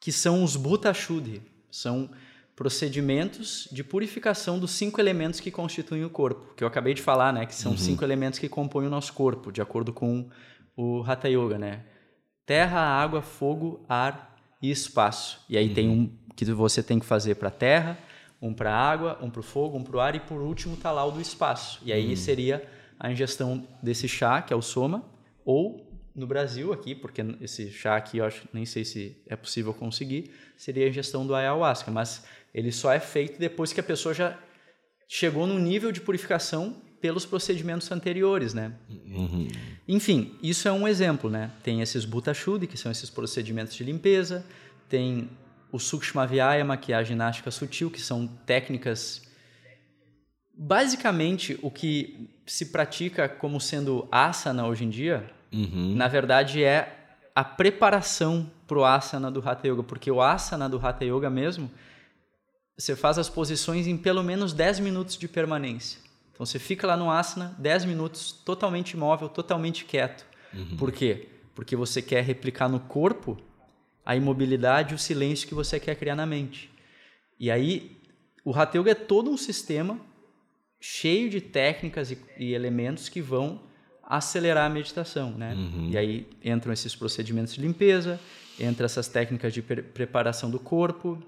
[0.00, 2.10] que são os Bhuta Shuddhi, são
[2.56, 7.32] procedimentos de purificação dos cinco elementos que constituem o corpo, que eu acabei de falar,
[7.32, 7.78] né, que são uhum.
[7.78, 10.28] cinco elementos que compõem o nosso corpo, de acordo com
[10.76, 11.84] o Hatha Yoga, né?
[12.44, 15.40] Terra, água, fogo, ar e espaço.
[15.48, 15.74] E aí uhum.
[15.74, 17.96] tem um que você tem que fazer para a terra,
[18.42, 20.74] um para a água, um para o fogo, um para o ar e por último
[20.74, 21.80] está lá o do espaço.
[21.84, 22.16] E aí hum.
[22.16, 25.04] seria a ingestão desse chá, que é o soma,
[25.44, 29.72] ou no Brasil aqui, porque esse chá aqui eu acho, nem sei se é possível
[29.72, 34.12] conseguir, seria a ingestão do ayahuasca, mas ele só é feito depois que a pessoa
[34.12, 34.38] já
[35.08, 38.72] chegou no nível de purificação pelos procedimentos anteriores, né?
[38.88, 39.48] Uhum.
[39.88, 41.50] Enfim, isso é um exemplo, né?
[41.62, 44.44] Tem esses Bhutashuddhi, que são esses procedimentos de limpeza,
[44.88, 45.28] tem
[45.72, 49.22] o Sukshma Vyayama, que é a ginástica sutil, que são técnicas.
[50.54, 55.94] Basicamente, o que se pratica como sendo asana hoje em dia, uhum.
[55.96, 56.98] na verdade é
[57.34, 61.70] a preparação para o asana do Hatha Yoga, porque o asana do Hatha Yoga mesmo,
[62.76, 65.98] você faz as posições em pelo menos 10 minutos de permanência.
[66.32, 70.26] Então você fica lá no asana 10 minutos totalmente imóvel, totalmente quieto.
[70.52, 70.76] Uhum.
[70.76, 71.30] Por quê?
[71.54, 73.38] Porque você quer replicar no corpo
[74.04, 76.70] a imobilidade e o silêncio que você quer criar na mente.
[77.38, 77.96] E aí,
[78.44, 80.00] o Hatha Yoga é todo um sistema
[80.80, 83.60] cheio de técnicas e, e elementos que vão
[84.02, 85.54] acelerar a meditação, né?
[85.54, 85.88] Uhum.
[85.90, 88.20] E aí entram esses procedimentos de limpeza,
[88.58, 91.22] entra essas técnicas de pre preparação do corpo,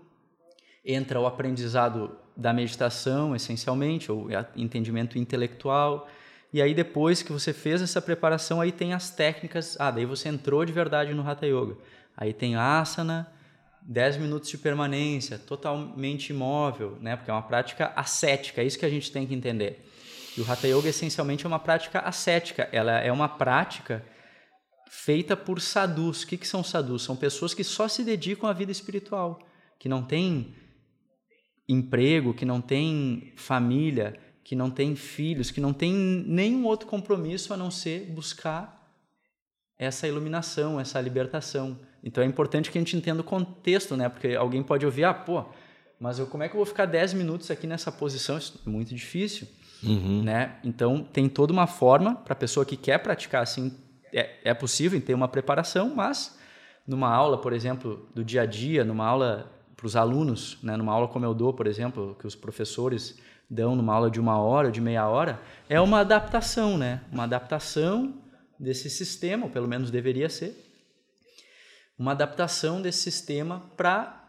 [0.84, 6.08] entra o aprendizado da meditação, essencialmente, ou entendimento intelectual.
[6.52, 9.76] E aí depois que você fez essa preparação, aí tem as técnicas.
[9.80, 11.76] Ah, daí você entrou de verdade no Hatha Yoga.
[12.16, 13.31] Aí tem asana,
[13.83, 17.16] 10 minutos de permanência, totalmente imóvel, né?
[17.16, 19.90] Porque é uma prática ascética, é isso que a gente tem que entender.
[20.37, 24.05] E o Hatha Yoga essencialmente é uma prática ascética, ela é uma prática
[24.88, 26.22] feita por sadhus.
[26.22, 27.03] O que, que são sadhus?
[27.03, 29.38] São pessoas que só se dedicam à vida espiritual,
[29.79, 30.55] que não têm
[31.68, 37.53] emprego, que não têm família, que não têm filhos, que não têm nenhum outro compromisso
[37.53, 38.83] a não ser buscar
[39.79, 41.79] essa iluminação, essa libertação.
[42.05, 44.11] Então é importante que a gente entenda o contexto, né?
[44.11, 45.43] Porque alguém pode ouvir, ah, pô,
[45.99, 48.37] mas eu, como é que eu vou ficar 10 minutos aqui nessa posição?
[48.37, 49.49] Isso é muito difícil,
[49.83, 50.23] uhum.
[50.23, 50.57] né?
[50.62, 53.75] Então tem toda uma forma para a pessoa que quer praticar assim,
[54.12, 56.38] é, é possível ter uma preparação, mas
[56.87, 60.77] numa aula, por exemplo, do dia a dia, numa aula para os alunos, né?
[60.77, 64.38] numa aula como eu dou, por exemplo, que os professores dão numa aula de uma
[64.38, 67.03] hora, de meia hora, é uma adaptação, né?
[67.12, 68.14] Uma adaptação
[68.59, 70.63] desse sistema, ou pelo menos deveria ser,
[71.98, 74.24] uma adaptação desse sistema para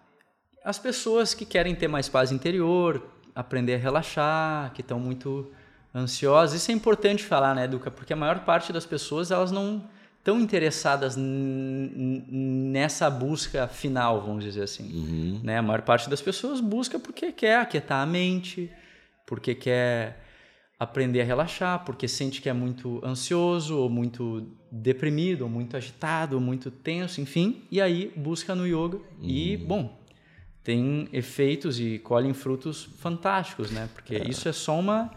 [0.64, 5.52] as pessoas que querem ter mais paz interior, aprender a relaxar, que estão muito
[5.94, 6.62] ansiosas.
[6.62, 7.92] Isso é importante falar, né, Educa?
[7.92, 14.64] Porque a maior parte das pessoas elas não estão interessadas nessa busca final, vamos dizer
[14.64, 14.92] assim.
[14.92, 15.42] Uhum.
[15.44, 15.60] Né?
[15.60, 18.72] A maior parte das pessoas busca porque quer aquietar a mente,
[19.26, 20.25] porque quer
[20.80, 26.36] aprender a relaxar, porque sente que é muito ansioso, ou muito deprimido, ou muito agitado,
[26.36, 29.04] ou muito tenso, enfim, e aí busca no yoga uhum.
[29.22, 29.98] e, bom,
[30.64, 33.88] tem efeitos e colhem frutos fantásticos, né?
[33.94, 34.30] Porque é.
[34.30, 35.12] isso é só uma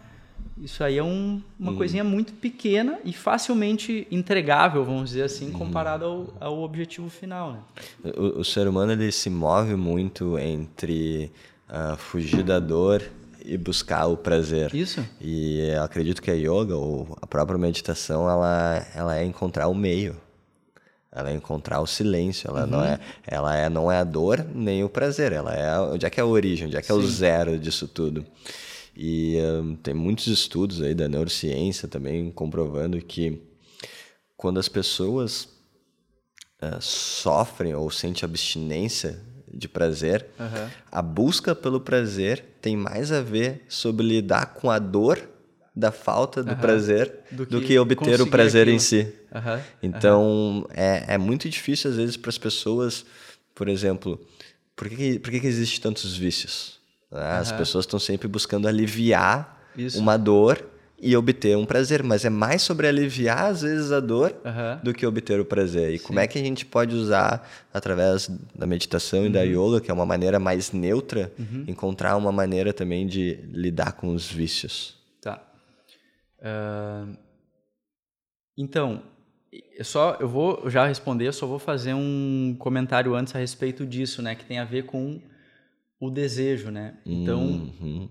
[0.61, 1.77] isso aí é um, uma hum.
[1.77, 7.53] coisinha muito pequena e facilmente entregável, vamos dizer assim, comparado ao, ao objetivo final.
[7.53, 8.13] Né?
[8.17, 11.31] O, o, ser humano ele se move muito entre
[11.69, 13.03] uh, fugir da dor
[13.49, 14.75] e buscar o prazer.
[14.75, 15.03] Isso.
[15.19, 19.75] E eu acredito que a yoga ou a própria meditação ela, ela é encontrar o
[19.75, 20.21] meio.
[21.11, 22.71] Ela é encontrar o silêncio, ela uhum.
[22.71, 26.11] não é, ela é não é a dor nem o prazer, ela é onde é
[26.11, 27.01] que é a origem, onde é que é Sim.
[27.01, 28.25] o zero disso tudo.
[28.95, 33.41] E um, tem muitos estudos aí da neurociência também comprovando que
[34.37, 35.49] quando as pessoas
[36.63, 39.19] uh, sofrem ou sentem abstinência
[39.53, 40.69] de prazer, uhum.
[40.91, 45.21] a busca pelo prazer tem mais a ver sobre lidar com a dor
[45.75, 46.59] da falta do uhum.
[46.59, 48.77] prazer do que, do que obter o prazer aquilo.
[48.77, 49.13] em si.
[49.33, 49.61] Uhum.
[49.83, 53.07] Então, é, é muito difícil às vezes para as pessoas,
[53.55, 54.21] por exemplo,
[54.75, 56.79] por que, por que, que existem tantos vícios?
[57.11, 59.99] As pessoas estão sempre buscando aliviar Isso.
[59.99, 60.63] uma dor
[61.01, 64.83] e obter um prazer, mas é mais sobre aliviar às vezes a dor uhum.
[64.83, 65.95] do que obter o prazer.
[65.95, 66.05] E Sim.
[66.05, 69.75] como é que a gente pode usar através da meditação e da uhum.
[69.75, 71.65] yoga, que é uma maneira mais neutra, uhum.
[71.69, 74.97] encontrar uma maneira também de lidar com os vícios?
[75.21, 75.41] Tá.
[76.41, 77.17] Uh...
[78.57, 79.05] Então,
[79.53, 83.87] eu só eu vou já responder, eu só vou fazer um comentário antes a respeito
[83.87, 85.23] disso, né, que tem a ver com
[86.01, 86.99] o desejo, né?
[87.07, 88.09] Então, uhum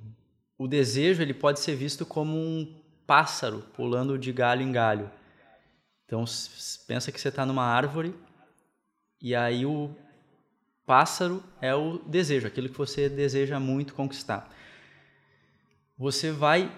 [0.57, 2.76] o desejo ele pode ser visto como um
[3.07, 5.09] pássaro pulando de galho em galho.
[6.05, 6.23] Então
[6.85, 8.13] pensa que você está numa árvore
[9.21, 9.89] e aí o
[10.85, 14.53] pássaro é o desejo, aquilo que você deseja muito conquistar.
[15.97, 16.71] Você vai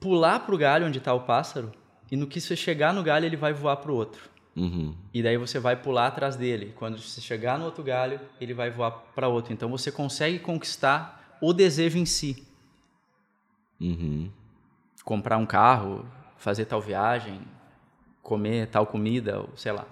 [0.00, 1.72] pular para o galho onde está o pássaro
[2.10, 4.30] e no que você chegar no galho ele vai voar para o outro.
[4.56, 4.94] Uhum.
[5.14, 6.72] E daí você vai pular atrás dele.
[6.76, 9.52] Quando você chegar no outro galho, ele vai voar para outro.
[9.52, 12.44] Então você consegue conquistar o desejo em si.
[13.80, 14.30] Uhum.
[15.08, 16.04] Comprar um carro,
[16.36, 17.40] fazer tal viagem,
[18.22, 19.86] comer tal comida, sei lá.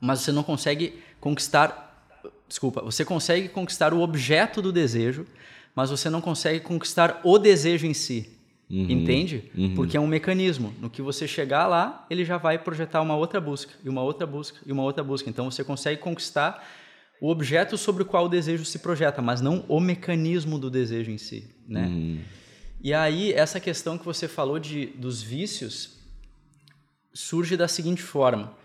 [0.00, 2.10] Mas você não consegue conquistar.
[2.48, 5.24] Desculpa, você consegue conquistar o objeto do desejo,
[5.76, 8.36] mas você não consegue conquistar o desejo em si.
[8.68, 9.48] Uhum, Entende?
[9.56, 9.76] Uhum.
[9.76, 10.74] Porque é um mecanismo.
[10.80, 14.26] No que você chegar lá, ele já vai projetar uma outra busca, e uma outra
[14.26, 15.30] busca, e uma outra busca.
[15.30, 16.66] Então você consegue conquistar
[17.20, 21.12] o objeto sobre o qual o desejo se projeta, mas não o mecanismo do desejo
[21.12, 21.86] em si, né?
[21.86, 22.20] Uhum.
[22.82, 25.98] E aí essa questão que você falou de dos vícios
[27.14, 28.56] surge da seguinte forma: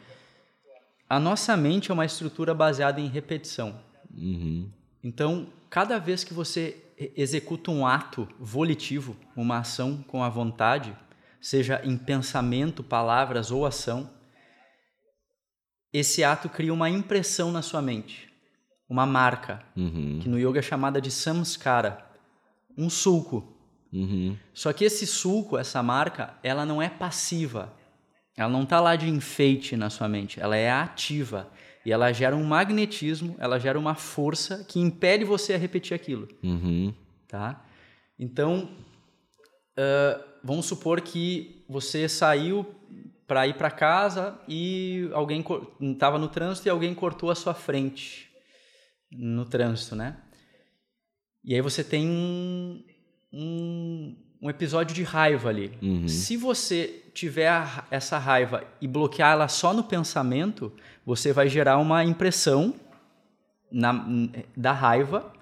[1.07, 3.79] a nossa mente é uma estrutura baseada em repetição.
[4.11, 4.69] Uhum.
[5.03, 6.83] Então, cada vez que você
[7.15, 10.97] executa um ato volitivo, uma ação com a vontade,
[11.39, 14.09] seja em pensamento, palavras ou ação,
[15.93, 18.25] esse ato cria uma impressão na sua mente.
[18.89, 20.19] uma marca, Uhum.
[20.21, 22.09] que no yoga é chamada de samskara,
[22.77, 23.56] um sulco.
[23.91, 24.37] Uhum.
[24.53, 27.73] Só que esse sulco, essa marca, ela não é passiva.
[28.35, 31.51] Ela não está lá de enfeite na sua mente, ela é ativa.
[31.85, 36.27] E ela gera um magnetismo, ela gera uma força que impede você a repetir aquilo.
[36.43, 36.93] Uhum.
[37.27, 37.65] tá?
[38.19, 38.69] Então,
[39.77, 42.65] ah, vamos supor que você saiu
[43.27, 45.43] para ir para casa e alguém
[45.81, 48.29] estava no trânsito e alguém cortou a sua frente
[49.11, 50.17] no trânsito, né?
[51.43, 52.85] E aí você tem
[53.31, 55.77] um, um, episódio de raiva ali.
[55.81, 56.07] Uhum.
[56.07, 60.71] Se você tiver a- essa raiva e bloquear ela só no pensamento,
[61.05, 62.73] você vai gerar uma impressão
[63.71, 64.05] na-
[64.55, 65.33] da raiva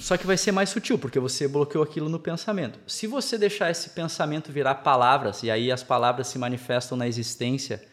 [0.00, 2.78] só que vai ser mais sutil, porque você bloqueou aquilo no pensamento.
[2.86, 7.84] Se você deixar esse pensamento virar palavras, e aí as palavras se manifestam na existência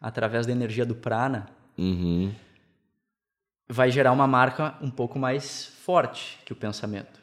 [0.00, 2.32] através da energia do prana, Uhum.
[3.68, 7.19] vai gerar uma marca um pouco mais forte que o pensamento.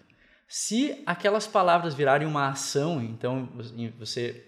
[0.47, 3.49] Se aquelas palavras virarem uma ação, então
[3.99, 4.45] você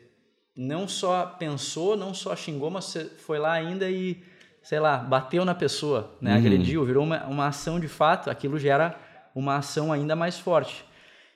[0.56, 4.22] não só pensou, não só xingou, mas você foi lá ainda e,
[4.62, 6.32] sei lá, bateu na pessoa, né?
[6.32, 6.38] Uhum.
[6.38, 8.98] agrediu, virou uma, uma ação de fato, aquilo gera
[9.36, 10.86] uma ação ainda mais forte.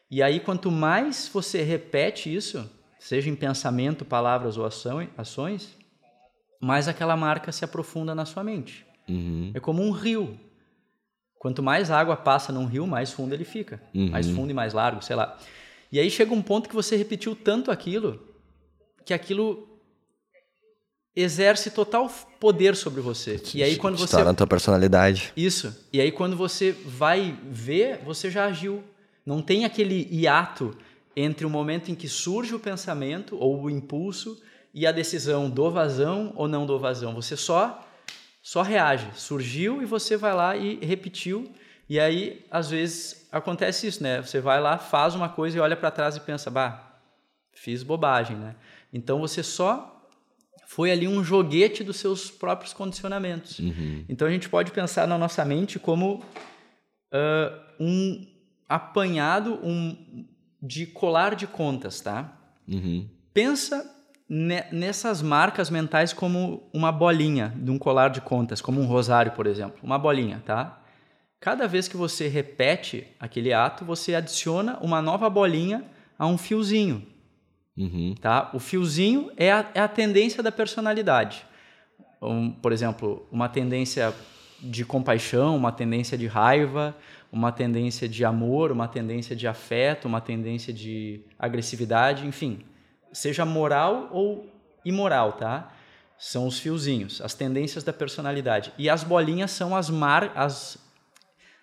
[0.09, 5.75] E aí, quanto mais você repete isso, seja em pensamento, palavras ou ação, ações,
[6.61, 8.85] mais aquela marca se aprofunda na sua mente.
[9.09, 9.51] Uhum.
[9.53, 10.39] É como um rio.
[11.43, 13.81] Quanto mais água passa num rio, mais fundo ele fica.
[13.93, 14.11] Uhum.
[14.11, 15.37] Mais fundo e mais largo, sei lá.
[15.91, 18.17] E aí chega um ponto que você repetiu tanto aquilo
[19.03, 19.67] que aquilo
[21.13, 23.43] exerce total poder sobre você.
[23.53, 25.33] E aí quando você torna a tua personalidade.
[25.35, 25.77] isso.
[25.91, 28.81] E aí quando você vai ver, você já agiu.
[29.25, 30.73] Não tem aquele hiato
[31.13, 34.41] entre o momento em que surge o pensamento ou o impulso
[34.73, 37.13] e a decisão do vazão ou não do vazão.
[37.13, 37.85] Você só
[38.43, 39.09] só reage.
[39.15, 41.49] Surgiu e você vai lá e repetiu.
[41.89, 44.21] E aí às vezes acontece isso, né?
[44.21, 46.99] Você vai lá, faz uma coisa e olha para trás e pensa, bah,
[47.53, 48.55] fiz bobagem, né?
[48.91, 49.89] Então você só
[50.67, 53.59] foi ali um joguete dos seus próprios condicionamentos.
[53.59, 54.03] Uhum.
[54.09, 56.23] Então a gente pode pensar na nossa mente como
[57.11, 58.27] ah, um
[58.67, 60.25] apanhado um,
[60.61, 62.37] de colar de contas, tá?
[62.67, 63.07] Uhum.
[63.33, 63.89] Pensa
[64.71, 69.45] nessas marcas mentais como uma bolinha de um colar de contas, como um rosário, por
[69.45, 69.77] exemplo.
[69.83, 70.81] Uma bolinha, tá?
[71.39, 75.83] Cada vez que você repete aquele ato, você adiciona uma nova bolinha
[76.17, 77.05] a um fiozinho,
[77.77, 78.15] Uhum.
[78.19, 78.49] tá?
[78.53, 81.45] O fiozinho é a, é a tendência da personalidade.
[82.19, 84.13] Um, por exemplo, uma tendência
[84.59, 86.95] de compaixão, uma tendência de raiva,
[87.31, 92.59] uma tendência de amor, uma tendência de afeto, uma tendência de agressividade, enfim,
[93.13, 94.49] seja moral ou
[94.83, 95.71] imoral, tá?
[96.17, 98.73] São os fiozinhos, as tendências da personalidade.
[98.77, 100.77] E as bolinhas são as mar as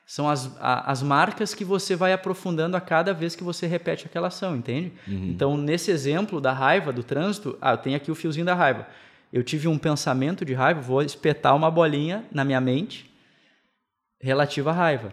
[0.06, 4.06] são as, a- as marcas que você vai aprofundando a cada vez que você repete
[4.06, 4.92] aquela ação, entende?
[5.06, 8.88] Então, nesse exemplo da raiva, do trânsito, ah, eu tenho aqui o fiozinho da raiva.
[9.32, 13.08] Eu tive um pensamento de raiva, vou espetar uma bolinha na minha mente
[14.20, 15.12] relativa à raiva.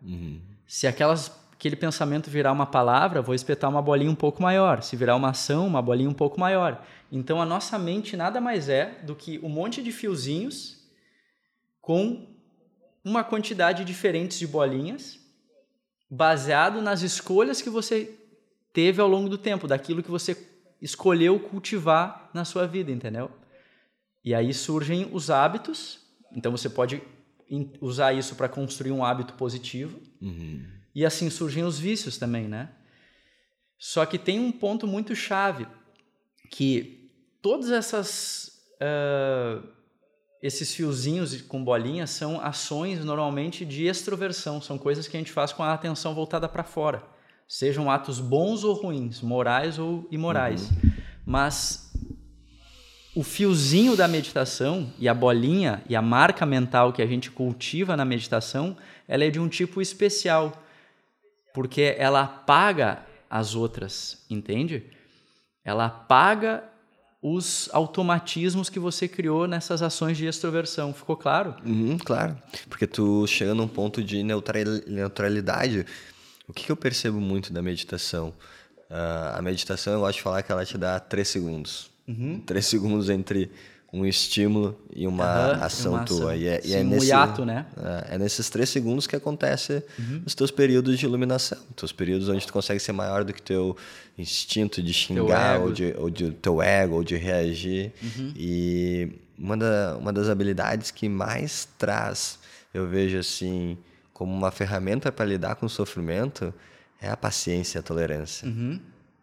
[0.00, 0.40] Uhum.
[0.66, 4.82] Se aquelas, aquele pensamento virar uma palavra, vou espetar uma bolinha um pouco maior.
[4.82, 6.84] Se virar uma ação, uma bolinha um pouco maior.
[7.10, 10.86] Então, a nossa mente nada mais é do que um monte de fiozinhos
[11.80, 12.26] com
[13.02, 15.18] uma quantidade diferente de bolinhas,
[16.10, 18.12] baseado nas escolhas que você
[18.72, 20.36] teve ao longo do tempo, daquilo que você
[20.82, 23.30] escolheu cultivar na sua vida, entendeu?
[24.22, 26.00] E aí surgem os hábitos.
[26.32, 27.00] Então você pode
[27.80, 29.98] usar isso para construir um hábito positivo.
[30.20, 30.76] Uhum.
[30.96, 32.70] E assim surgem os vícios também, né?
[33.78, 35.66] Só que tem um ponto muito chave
[36.50, 39.62] que todas essas ah,
[40.42, 45.52] esses fiozinhos com bolinhas são ações normalmente de extroversão, são coisas que a gente faz
[45.52, 47.02] com a atenção voltada para fora,
[47.46, 50.70] sejam atos bons ou ruins, morais ou imorais.
[51.26, 51.92] Mas
[53.14, 57.96] o fiozinho da meditação e a bolinha e a marca mental que a gente cultiva
[57.96, 60.62] na meditação, ela é de um tipo especial,
[61.56, 62.98] porque ela apaga
[63.30, 64.84] as outras, entende?
[65.64, 66.62] Ela apaga
[67.22, 70.92] os automatismos que você criou nessas ações de extroversão.
[70.92, 71.54] Ficou claro?
[71.64, 72.36] Uhum, claro.
[72.68, 75.86] Porque tu chega num ponto de neutral- neutralidade.
[76.46, 78.34] O que, que eu percebo muito da meditação?
[78.90, 81.90] Ah, a meditação, eu gosto de falar que ela te dá três segundos.
[82.44, 83.50] Três segundos entre
[84.00, 86.32] um estímulo e uma Aham, ação uma tua.
[86.32, 86.36] ação.
[86.36, 87.66] E é, e Sim, é um nesse, hiato, né?
[87.76, 89.82] É, é nesses três segundos que acontece
[90.24, 91.58] os teus períodos de iluminação.
[91.74, 93.76] Teus períodos onde tu consegue ser maior do que teu
[94.18, 97.92] instinto de xingar, ou de, ou de teu ego, ou de reagir.
[98.36, 102.38] E uma, da, uma das habilidades que mais traz
[102.76, 103.78] eu vejo assim
[104.12, 106.52] como uma ferramenta para lidar com o sofrimento
[107.00, 108.46] é a paciência e a tolerância.
[108.46, 108.78] Uhum.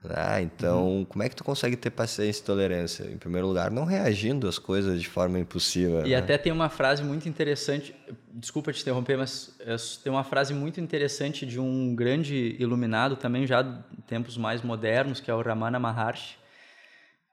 [0.10, 1.06] Ah, então, uhum.
[1.06, 3.04] como é que tu consegue ter paciência e tolerância?
[3.06, 6.06] Em primeiro lugar, não reagindo às coisas de forma impulsiva.
[6.06, 6.16] E né?
[6.16, 7.96] até tem uma frase muito interessante,
[8.34, 13.48] desculpa te interromper, mas é, tem uma frase muito interessante de um grande iluminado, também
[13.48, 16.38] já de tempos mais modernos, que é o Ramana Maharshi,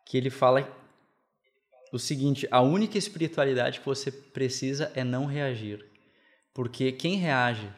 [0.07, 0.69] que ele fala
[1.93, 5.85] o seguinte: a única espiritualidade que você precisa é não reagir.
[6.55, 7.69] Porque quem reage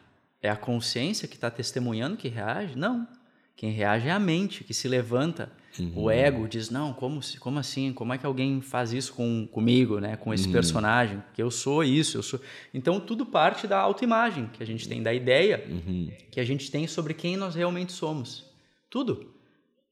[0.41, 2.77] é a consciência que está testemunhando que reage?
[2.77, 3.07] Não.
[3.55, 5.51] Quem reage é a mente, que se levanta.
[5.79, 5.91] Uhum.
[5.95, 7.93] O ego diz, não, como, como assim?
[7.93, 10.15] Como é que alguém faz isso com, comigo, né?
[10.15, 10.51] com esse uhum.
[10.51, 11.23] personagem?
[11.33, 12.39] Que eu sou isso, eu sou...
[12.73, 16.11] Então, tudo parte da autoimagem que a gente tem, da ideia uhum.
[16.29, 18.45] que a gente tem sobre quem nós realmente somos.
[18.89, 19.33] Tudo,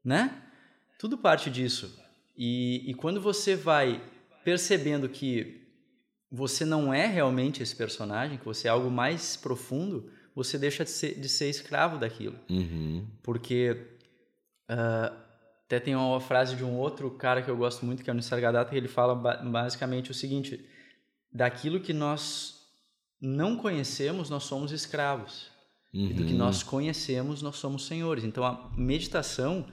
[0.04, 0.42] né?
[1.00, 2.00] Tudo parte disso.
[2.38, 4.02] E, e quando você vai
[4.44, 5.62] percebendo que
[6.32, 10.90] você não é realmente esse personagem, que você é algo mais profundo, você deixa de
[10.90, 12.38] ser, de ser escravo daquilo.
[12.50, 13.06] Uhum.
[13.22, 13.78] Porque
[14.70, 15.16] uh,
[15.66, 18.16] até tem uma frase de um outro cara que eu gosto muito, que é o
[18.16, 20.66] Nisargadatta, que ele fala basicamente o seguinte:
[21.32, 22.62] daquilo que nós
[23.22, 25.50] não conhecemos, nós somos escravos.
[25.94, 26.08] Uhum.
[26.08, 26.40] E do que uhum.
[26.40, 28.24] nós conhecemos, nós somos senhores.
[28.24, 29.66] Então a meditação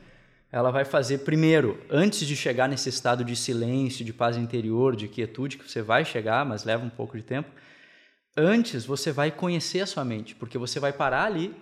[0.50, 5.06] ela vai fazer primeiro, antes de chegar nesse estado de silêncio, de paz interior, de
[5.06, 7.50] quietude que você vai chegar, mas leva um pouco de tempo
[8.40, 11.56] Antes você vai conhecer a sua mente, porque você vai parar ali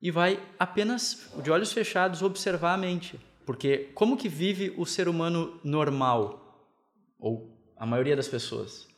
[0.00, 3.20] e vai apenas de olhos fechados observar a mente.
[3.44, 6.66] Porque como que vive o ser humano normal
[7.18, 8.88] ou a maioria das pessoas?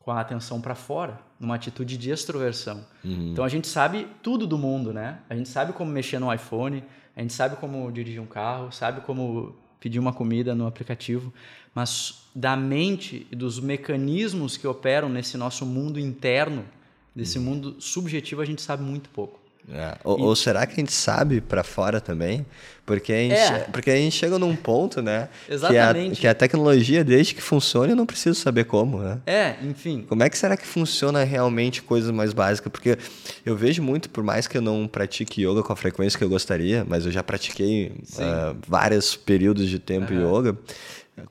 [0.00, 2.84] Com a atenção para fora, numa atitude de extroversão.
[3.04, 3.30] Uhum.
[3.30, 5.20] Então a gente sabe tudo do mundo, né?
[5.30, 6.82] A gente sabe como mexer no iPhone,
[7.14, 11.34] a gente sabe como dirigir um carro, sabe como pedir uma comida no aplicativo,
[11.74, 16.64] mas da mente e dos mecanismos que operam nesse nosso mundo interno,
[17.12, 17.44] desse uhum.
[17.44, 19.41] mundo subjetivo, a gente sabe muito pouco.
[19.70, 19.94] É.
[20.02, 20.22] Ou, e...
[20.22, 22.44] ou, será que a gente sabe para fora também?
[22.84, 23.58] Porque a, gente, é.
[23.72, 25.28] porque a gente chega num ponto, né?
[25.48, 26.10] Exatamente.
[26.12, 29.20] Que a, que a tecnologia, desde que funcione, eu não preciso saber como, né?
[29.24, 30.04] É, enfim.
[30.08, 32.72] Como é que será que funciona realmente coisas mais básicas?
[32.72, 32.98] Porque
[33.46, 36.28] eu vejo muito, por mais que eu não pratique yoga com a frequência que eu
[36.28, 40.38] gostaria, mas eu já pratiquei uh, vários períodos de tempo uhum.
[40.38, 40.58] yoga,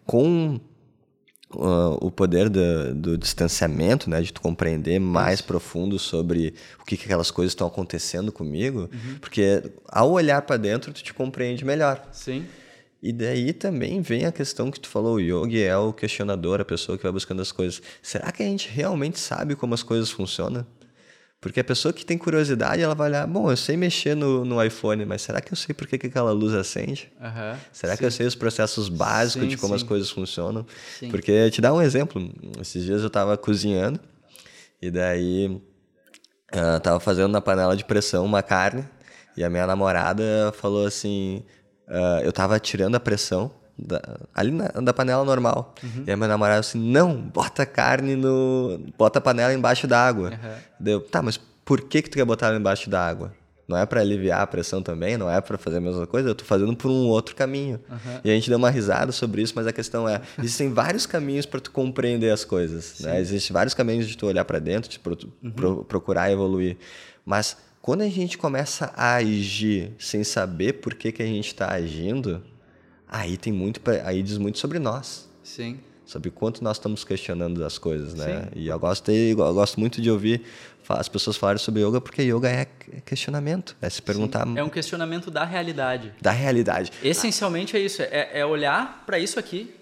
[0.06, 0.58] com
[1.54, 5.48] uh, o poder do, do, distanciamento, né, de tu compreender mais Isso.
[5.48, 9.18] profundo sobre o que, que aquelas coisas estão acontecendo comigo, uhum.
[9.20, 12.08] porque ao olhar para dentro tu te compreende melhor.
[12.12, 12.46] Sim.
[13.02, 16.66] E daí também vem a questão que tu falou, o yogi é o questionador, a
[16.66, 17.82] pessoa que vai buscando as coisas.
[18.02, 20.66] Será que a gente realmente sabe como as coisas funcionam?
[21.42, 24.64] Porque a pessoa que tem curiosidade, ela vai olhar, bom, eu sei mexer no, no
[24.64, 27.12] iPhone, mas será que eu sei por que, que aquela luz acende?
[27.20, 27.98] Uhum, será sim.
[27.98, 29.78] que eu sei os processos básicos sim, de como sim.
[29.78, 30.64] as coisas funcionam?
[31.10, 32.32] Porque, te dar um exemplo,
[32.62, 34.00] esses dias eu estava cozinhando
[34.80, 35.48] e daí
[36.54, 38.88] uh, tava fazendo na panela de pressão uma carne
[39.36, 41.44] e a minha namorada falou assim,
[41.88, 43.52] uh, eu estava tirando a pressão
[43.82, 44.02] da,
[44.34, 45.74] ali na, da panela normal.
[45.84, 46.04] Uhum.
[46.06, 48.80] E aí meu namorado assim, não, bota a carne no.
[48.98, 50.30] Bota a panela embaixo da água.
[50.30, 50.56] Uhum.
[50.80, 53.34] Deu, tá, mas por que, que tu quer botar ela embaixo da água?
[53.68, 56.36] Não é para aliviar a pressão também, não é para fazer a mesma coisa, eu
[56.36, 57.80] tô fazendo por um outro caminho.
[57.90, 58.20] Uhum.
[58.26, 61.46] E a gente deu uma risada sobre isso, mas a questão é, existem vários caminhos
[61.46, 63.22] para tu compreender as coisas, né?
[63.22, 65.52] Existem vários caminhos de tu olhar para dentro, de pro, uhum.
[65.52, 66.76] pro, procurar evoluir.
[67.26, 71.72] Mas quando a gente começa a agir sem saber por que, que a gente está
[71.72, 72.44] agindo,
[73.12, 75.30] aí tem muito aí diz muito sobre nós.
[75.44, 75.80] Sim.
[76.06, 78.44] Sobre quanto nós estamos questionando as coisas né?
[78.44, 78.50] Sim.
[78.56, 80.44] e eu gosto eu gosto muito de ouvir
[80.90, 82.66] as pessoas falarem sobre yoga porque yoga é
[83.06, 84.58] questionamento é se perguntar sim.
[84.58, 86.14] é um questionamento da realidade.
[86.22, 86.92] Da realidade.
[87.04, 89.74] Essencialmente é isso é, é olhar para isso aqui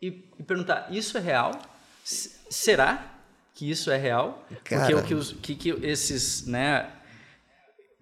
[0.00, 1.52] e, e, perguntar isso é real?
[2.04, 3.12] S será
[3.54, 4.46] que isso é real?
[4.62, 4.82] Cara...
[4.82, 6.88] porque o que, os, que, que esses né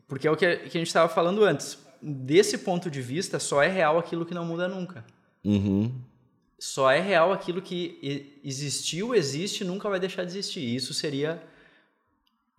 [0.08, 3.62] porque é o que, que a gente estava falando antes desse ponto de vista, só
[3.62, 5.04] é real aquilo que não muda nunca.
[5.44, 5.92] Uhum.
[6.58, 10.74] Só é real aquilo que existiu, existe, nunca vai deixar de existir.
[10.74, 11.42] Isso seria,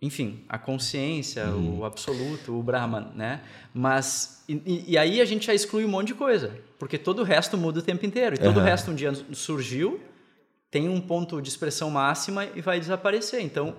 [0.00, 1.80] enfim, a consciência, uhum.
[1.80, 3.42] o absoluto, o Brahman, né?
[3.72, 7.24] Mas e, e, aí a gente já exclui um monte de coisa, porque todo o
[7.24, 8.34] resto muda o tempo inteiro.
[8.34, 8.62] E todo uhum.
[8.62, 10.00] o resto um dia surgiu,
[10.70, 13.40] tem um ponto de expressão máxima e vai desaparecer.
[13.42, 13.74] Então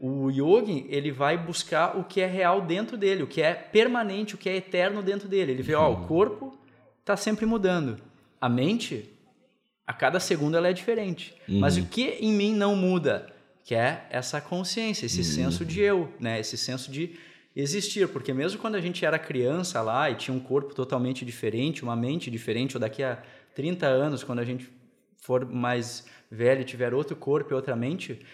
[0.00, 4.34] o yogi, ele vai buscar o que é real dentro dele, o que é permanente,
[4.34, 5.52] o que é eterno dentro dele.
[5.52, 6.06] Ele vê, ó, o uhum.
[6.06, 6.58] corpo
[7.00, 7.98] está sempre mudando.
[8.40, 9.10] A mente,
[9.86, 11.34] a cada segundo ela é diferente.
[11.46, 11.60] Uhum.
[11.60, 13.30] Mas o que em mim não muda?
[13.62, 15.24] Que é essa consciência, esse uhum.
[15.24, 16.40] senso de eu, né?
[16.40, 17.16] Esse senso de
[17.54, 21.82] existir, porque mesmo quando a gente era criança lá e tinha um corpo totalmente diferente,
[21.82, 23.22] uma mente diferente, ou daqui a
[23.54, 24.70] 30 anos, quando a gente
[25.18, 28.24] for mais velho e tiver outro corpo e outra mente,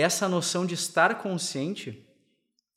[0.00, 2.06] essa noção de estar consciente,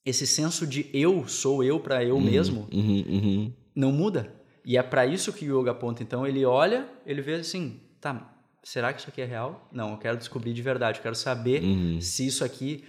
[0.05, 3.53] esse senso de eu sou eu para eu uhum, mesmo, uhum, uhum.
[3.75, 4.33] não muda.
[4.65, 6.03] E é para isso que o yoga aponta.
[6.03, 9.67] Então ele olha, ele vê assim, tá, será que isso aqui é real?
[9.71, 11.99] Não, eu quero descobrir de verdade, eu quero saber uhum.
[11.99, 12.83] se isso aqui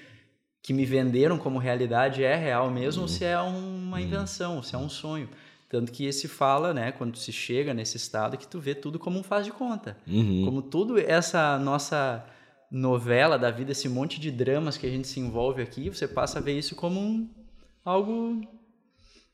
[0.62, 4.78] que me venderam como realidade é real mesmo ou se é uma invenção, se é
[4.78, 5.28] um sonho.
[5.68, 9.18] Tanto que esse fala, né, quando se chega nesse estado, que tu vê tudo como
[9.18, 9.98] um faz de conta.
[10.06, 10.44] Uhum.
[10.44, 12.24] Como tudo essa nossa
[12.74, 16.40] novela da vida, esse monte de dramas que a gente se envolve aqui, você passa
[16.40, 17.30] a ver isso como um,
[17.84, 18.40] algo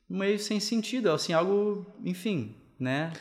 [0.07, 3.11] meio sem sentido, assim, algo, enfim, né?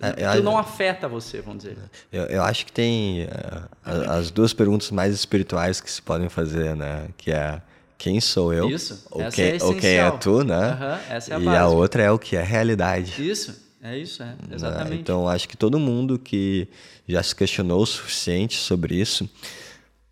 [0.00, 1.76] É, não afeta você, vamos dizer.
[2.12, 6.76] Eu, eu acho que tem uh, as duas perguntas mais espirituais que se podem fazer,
[6.76, 7.08] né?
[7.16, 7.60] Que é
[7.98, 8.70] quem sou eu?
[8.70, 9.04] Isso.
[9.10, 10.70] Ou, essa quem, é ou quem é tu, né?
[10.70, 11.58] Uhum, essa é a e base.
[11.58, 13.28] a outra é o que é realidade.
[13.28, 13.63] Isso.
[13.84, 14.34] É isso, é.
[14.50, 14.90] Exatamente.
[14.90, 14.96] Né?
[14.96, 16.66] Então, acho que todo mundo que
[17.06, 19.28] já se questionou o suficiente sobre isso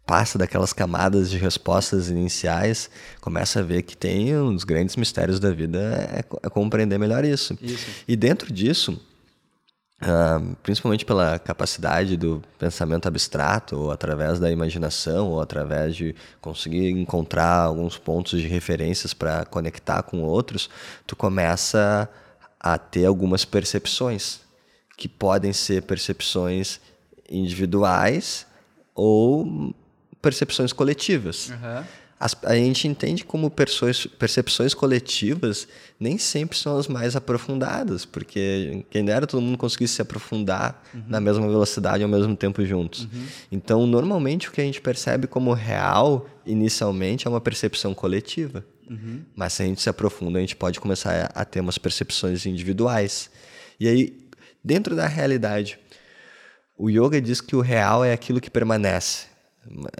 [0.07, 5.41] passa daquelas camadas de respostas iniciais, começa a ver que tem um dos grandes mistérios
[5.41, 5.79] da vida
[6.13, 7.57] é, é compreender melhor isso.
[7.63, 7.87] isso.
[8.07, 9.01] E dentro disso,
[10.03, 16.91] uh, principalmente pela capacidade do pensamento abstrato, ou através da imaginação, ou através de conseguir
[16.91, 20.69] encontrar alguns pontos de referências para conectar com outros,
[21.07, 22.22] tu começa a
[22.79, 24.41] ter algumas percepções
[24.97, 26.81] que podem ser percepções
[27.29, 28.47] individuais
[28.95, 29.75] ou
[30.21, 31.49] percepções coletivas.
[31.49, 31.85] Uhum.
[32.23, 35.67] As, a gente entende como percepções, percepções coletivas
[35.99, 41.03] nem sempre são as mais aprofundadas, porque quem dera todo mundo conseguisse se aprofundar uhum.
[41.09, 43.09] na mesma velocidade ao mesmo tempo juntos.
[43.13, 43.27] Uhum.
[43.51, 48.65] Então, normalmente, o que a gente percebe como real, inicialmente, é uma percepção coletiva.
[48.89, 49.23] Uhum.
[49.35, 53.31] Mas se a gente se aprofunda, a gente pode começar a ter umas percepções individuais.
[53.81, 54.17] E aí,
[54.63, 55.77] dentro da realidade,
[56.79, 59.32] o yoga diz que o real é aquilo que permanece.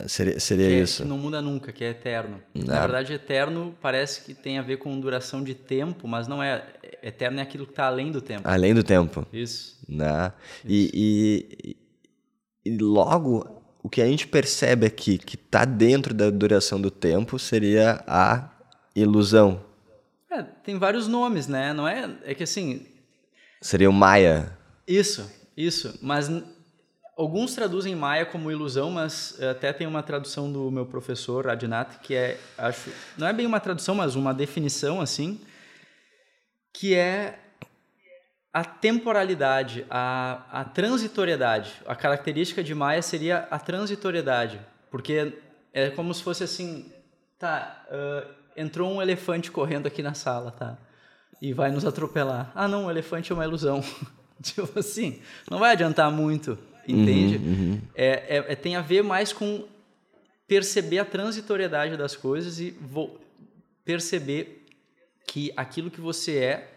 [0.09, 1.03] Seria, seria que é, isso.
[1.03, 2.43] Que não muda nunca, que é eterno.
[2.55, 6.65] Na verdade, eterno parece que tem a ver com duração de tempo, mas não é.
[7.03, 8.43] Eterno é aquilo que está além do tempo.
[8.45, 9.25] Além do tempo.
[9.33, 9.79] Isso.
[9.89, 10.33] Né?
[10.65, 10.91] E,
[11.65, 11.77] e,
[12.65, 17.39] e, logo, o que a gente percebe aqui, que está dentro da duração do tempo,
[17.39, 18.51] seria a
[18.97, 19.65] ilusão.
[20.29, 21.73] É, tem vários nomes, né?
[21.73, 22.11] Não é.
[22.25, 22.85] É que assim.
[23.61, 24.59] Seria o Maia.
[24.89, 25.97] Isso, isso.
[26.03, 26.29] Mas
[27.17, 32.01] Alguns traduzem Maia como ilusão, mas eh, até tem uma tradução do meu professor Adinath
[32.01, 35.39] que é, acho, não é bem uma tradução, mas uma definição assim,
[36.73, 37.39] que é
[38.51, 41.75] a temporalidade, a, a transitoriedade.
[41.87, 44.59] A característica de Maia seria a transitoriedade,
[44.91, 45.35] porque
[45.73, 46.91] é como se fosse assim,
[47.39, 50.79] tá, uh, entrou um elefante correndo aqui na sala, tá,
[51.43, 52.51] e vai nos atropelar.
[52.55, 53.85] Ah, não, o elefante é uma ilusão.
[54.43, 57.37] tipo assim, não vai adiantar muito entende?
[57.37, 57.81] Uhum, uhum.
[57.95, 59.67] É, é, é, tem a ver mais com
[60.47, 62.77] perceber a transitoriedade das coisas e
[63.85, 64.67] perceber
[65.27, 66.73] que aquilo que você é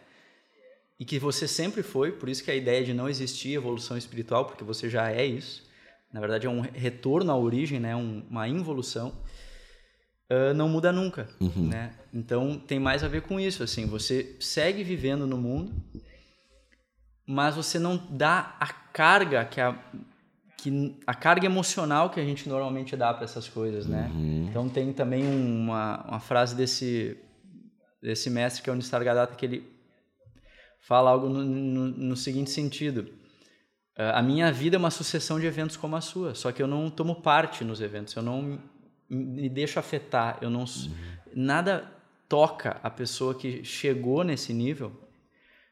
[1.00, 4.46] e que você sempre foi, por isso que a ideia de não existir evolução espiritual,
[4.46, 5.64] porque você já é isso,
[6.12, 7.94] na verdade é um retorno à origem, né?
[7.96, 9.10] Um, uma involução,
[10.30, 11.68] uh, não muda nunca, uhum.
[11.68, 11.94] né?
[12.14, 15.74] Então tem mais a ver com isso, assim, você segue vivendo no mundo,
[17.28, 19.76] mas você não dá a carga que a
[20.58, 24.10] que a carga emocional que a gente normalmente dá para essas coisas, né?
[24.12, 24.48] Uhum.
[24.50, 27.18] Então tem também uma, uma frase desse
[28.02, 29.76] desse mestre que é o Nistargadatta que ele
[30.80, 33.08] fala algo no, no, no seguinte sentido:
[33.96, 36.90] a minha vida é uma sucessão de eventos como a sua, só que eu não
[36.90, 38.60] tomo parte nos eventos, eu não
[39.08, 40.96] me deixo afetar, eu não uhum.
[41.36, 41.92] nada
[42.28, 45.05] toca a pessoa que chegou nesse nível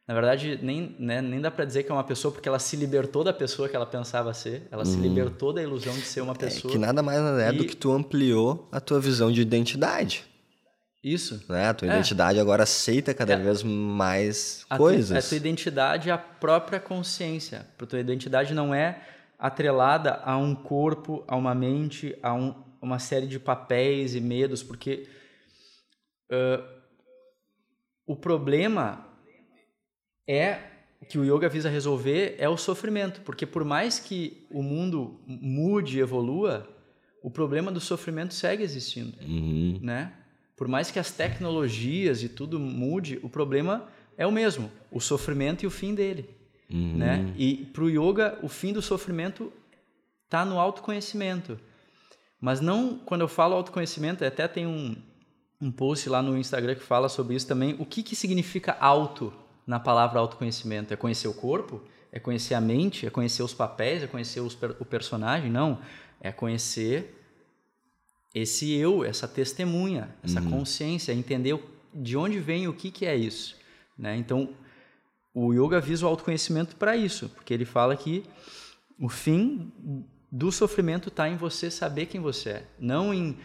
[0.07, 2.75] na verdade, nem, né, nem dá para dizer que é uma pessoa porque ela se
[2.75, 4.67] libertou da pessoa que ela pensava ser.
[4.69, 5.01] Ela se uhum.
[5.01, 6.69] libertou da ilusão de ser uma pessoa.
[6.69, 7.57] É, que nada mais é e...
[7.57, 10.25] do que tu ampliou a tua visão de identidade.
[11.01, 11.41] Isso.
[11.47, 11.69] Né?
[11.69, 11.91] A tua é.
[11.91, 13.37] identidade agora aceita cada é.
[13.37, 15.23] vez mais a coisas.
[15.23, 17.65] Tu, a tua identidade é a própria consciência.
[17.79, 19.01] A tua identidade não é
[19.39, 24.61] atrelada a um corpo, a uma mente, a um, uma série de papéis e medos,
[24.61, 25.07] porque
[26.29, 26.63] uh,
[28.05, 29.12] o problema
[30.27, 30.59] é
[31.09, 35.99] que o yoga visa resolver é o sofrimento, porque por mais que o mundo mude,
[35.99, 36.67] evolua,
[37.21, 39.79] o problema do sofrimento segue existindo, uhum.
[39.81, 40.13] né?
[40.55, 45.63] Por mais que as tecnologias e tudo mude, o problema é o mesmo, o sofrimento
[45.63, 46.29] e o fim dele,
[46.69, 46.97] uhum.
[46.97, 47.33] né?
[47.37, 49.51] E para o yoga, o fim do sofrimento
[50.25, 51.59] está no autoconhecimento.
[52.39, 54.95] Mas não, quando eu falo autoconhecimento, até tem um,
[55.61, 59.33] um post lá no Instagram que fala sobre isso também, o que, que significa auto
[59.65, 60.93] na palavra autoconhecimento?
[60.93, 61.81] É conhecer o corpo?
[62.11, 63.05] É conhecer a mente?
[63.05, 64.03] É conhecer os papéis?
[64.03, 65.49] É conhecer os, o personagem?
[65.49, 65.79] Não.
[66.21, 67.19] É conhecer
[68.33, 70.49] esse eu, essa testemunha, essa uhum.
[70.49, 71.59] consciência, entender
[71.93, 73.55] de onde vem o que, que é isso.
[73.97, 74.15] Né?
[74.17, 74.49] Então,
[75.33, 78.23] o yoga visa o autoconhecimento para isso, porque ele fala que
[78.99, 79.71] o fim
[80.31, 83.37] do sofrimento está em você saber quem você é, não em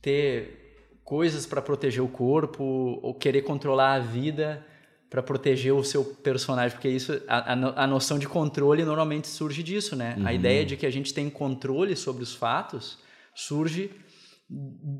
[0.00, 0.67] ter
[1.08, 2.62] coisas para proteger o corpo
[3.02, 4.62] ou querer controlar a vida
[5.08, 9.96] para proteger o seu personagem, porque isso a, a, noção de controle normalmente surge disso,
[9.96, 10.16] né?
[10.18, 10.26] Uhum.
[10.26, 12.98] A ideia de que a gente tem controle sobre os fatos
[13.34, 13.90] surge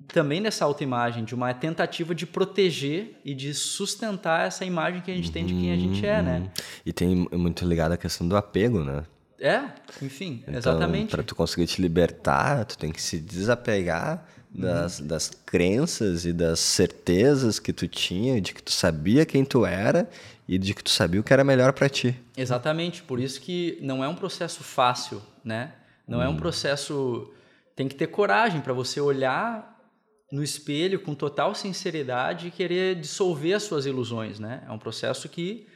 [0.07, 5.15] também nessa autoimagem, de uma tentativa de proteger e de sustentar essa imagem que a
[5.15, 6.39] gente tem de quem a gente é, né?
[6.39, 6.51] Uhum.
[6.87, 9.05] E tem muito ligado a questão do apego, né?
[9.39, 9.61] É,
[10.01, 11.11] enfim, então, exatamente.
[11.11, 15.07] Para tu conseguir te libertar, tu tem que se desapegar das, uhum.
[15.07, 20.09] das crenças e das certezas que tu tinha, de que tu sabia quem tu era
[20.49, 22.19] e de que tu sabia o que era melhor para ti.
[22.37, 25.73] Exatamente, por isso que não é um processo fácil, né?
[26.07, 26.37] Não é um hum.
[26.37, 27.31] processo
[27.77, 29.79] tem que ter coragem para você olhar
[30.33, 34.65] no espelho com total sinceridade e querer dissolver as suas ilusões, né?
[34.67, 35.67] É um processo que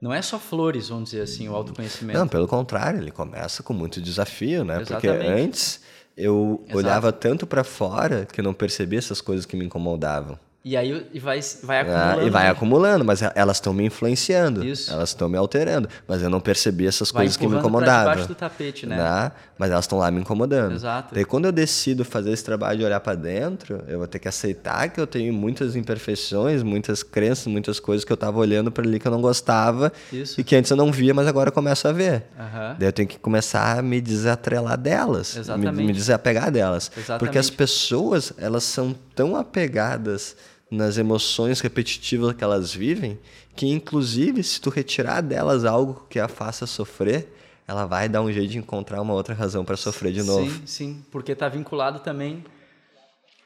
[0.00, 2.18] não é só flores, vamos dizer assim, o autoconhecimento.
[2.18, 4.80] Não, pelo contrário, ele começa com muito desafio, né?
[4.80, 5.16] Exatamente.
[5.16, 5.80] Porque antes
[6.16, 6.78] eu Exato.
[6.78, 10.38] olhava tanto para fora que eu não percebia essas coisas que me incomodavam.
[10.64, 12.20] E aí e vai, vai acumulando.
[12.20, 14.64] Ah, e vai acumulando, mas elas estão me influenciando.
[14.64, 14.92] Isso.
[14.92, 15.88] Elas estão me alterando.
[16.06, 18.12] Mas eu não percebi essas vai coisas que me incomodavam.
[18.12, 18.96] debaixo do tapete, né?
[18.96, 19.32] né?
[19.58, 20.74] Mas elas estão lá me incomodando.
[20.74, 21.14] Exato.
[21.14, 24.28] Daí quando eu decido fazer esse trabalho de olhar para dentro, eu vou ter que
[24.28, 28.86] aceitar que eu tenho muitas imperfeições, muitas crenças, muitas coisas que eu estava olhando para
[28.86, 29.92] ali que eu não gostava.
[30.12, 30.40] Isso.
[30.40, 32.24] E que antes eu não via, mas agora eu começo a ver.
[32.38, 32.76] Uhum.
[32.78, 35.36] Daí eu tenho que começar a me desatrelar delas.
[35.36, 35.74] Exatamente.
[35.74, 36.88] Me, me desapegar delas.
[36.96, 37.18] Exatamente.
[37.18, 40.36] Porque as pessoas, elas são tão apegadas
[40.72, 43.20] nas emoções repetitivas que elas vivem,
[43.54, 47.30] que inclusive se tu retirar delas algo que a faça sofrer,
[47.68, 50.50] ela vai dar um jeito de encontrar uma outra razão para sofrer de novo.
[50.50, 52.42] Sim, sim, porque está vinculado também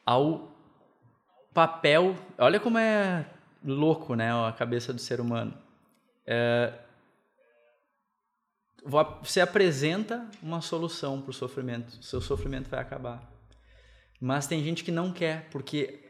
[0.07, 0.53] ao
[1.53, 2.15] papel.
[2.39, 3.27] Olha como é
[3.65, 5.53] louco, né, a cabeça do ser humano.
[6.25, 6.73] É,
[8.85, 13.21] você apresenta uma solução para o sofrimento, seu sofrimento vai acabar.
[14.21, 16.06] Mas tem gente que não quer, porque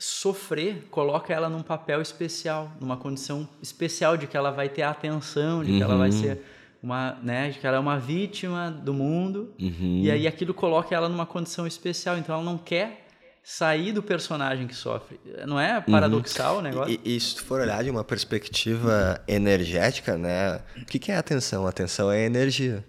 [0.00, 5.62] sofrer coloca ela num papel especial, numa condição especial de que ela vai ter atenção,
[5.62, 6.20] de que ela vai uhum.
[6.20, 6.42] ser
[6.82, 9.52] uma, né, de que ela é uma vítima do mundo.
[9.60, 10.00] Uhum.
[10.02, 13.06] E aí aquilo coloca ela numa condição especial, então ela não quer
[13.42, 15.20] sair do personagem que sofre.
[15.46, 16.60] Não é paradoxal uhum.
[16.60, 17.00] o negócio?
[17.04, 20.62] E, e, se tu for olhar de uma perspectiva energética, né?
[20.80, 21.66] O que, que é atenção?
[21.66, 22.82] Atenção é energia.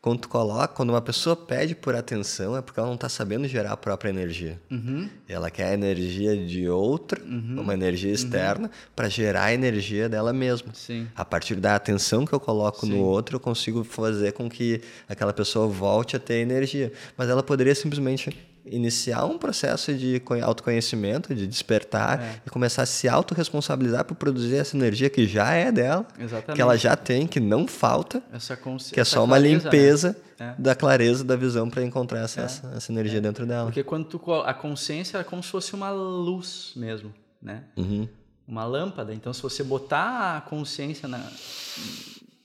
[0.00, 3.48] Quando tu coloca, quando uma pessoa pede por atenção, é porque ela não está sabendo
[3.48, 4.60] gerar a própria energia.
[4.70, 5.08] Uhum.
[5.28, 7.56] Ela quer a energia de outra, uhum.
[7.60, 8.14] uma energia uhum.
[8.14, 10.72] externa, para gerar a energia dela mesma.
[10.72, 11.08] Sim.
[11.16, 12.92] A partir da atenção que eu coloco Sim.
[12.92, 16.92] no outro, eu consigo fazer com que aquela pessoa volte a ter energia.
[17.16, 22.40] Mas ela poderia simplesmente iniciar um processo de autoconhecimento, de despertar é.
[22.46, 26.56] e começar a se autorresponsabilizar por produzir essa energia que já é dela, Exatamente.
[26.56, 28.58] que ela já tem, que não falta, essa
[28.92, 30.54] que é só uma clareza, limpeza né?
[30.58, 32.44] da clareza da visão para encontrar essa, é.
[32.44, 33.20] essa, essa, energia é.
[33.20, 33.66] dentro dela.
[33.66, 37.64] Porque quando tu, a consciência é como se fosse uma luz mesmo, né?
[37.76, 38.08] Uhum.
[38.46, 39.12] Uma lâmpada.
[39.12, 41.08] Então, se você botar a consciência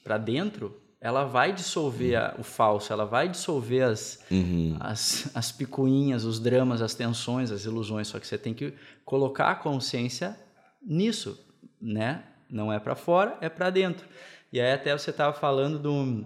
[0.03, 4.77] para dentro, ela vai dissolver a, o falso, ela vai dissolver as, uhum.
[4.79, 8.07] as, as picuinhas, os dramas, as tensões, as ilusões.
[8.07, 8.73] Só que você tem que
[9.03, 10.39] colocar a consciência
[10.81, 11.37] nisso,
[11.81, 12.23] né?
[12.49, 14.07] Não é para fora, é para dentro.
[14.49, 16.25] E aí até você estava falando do,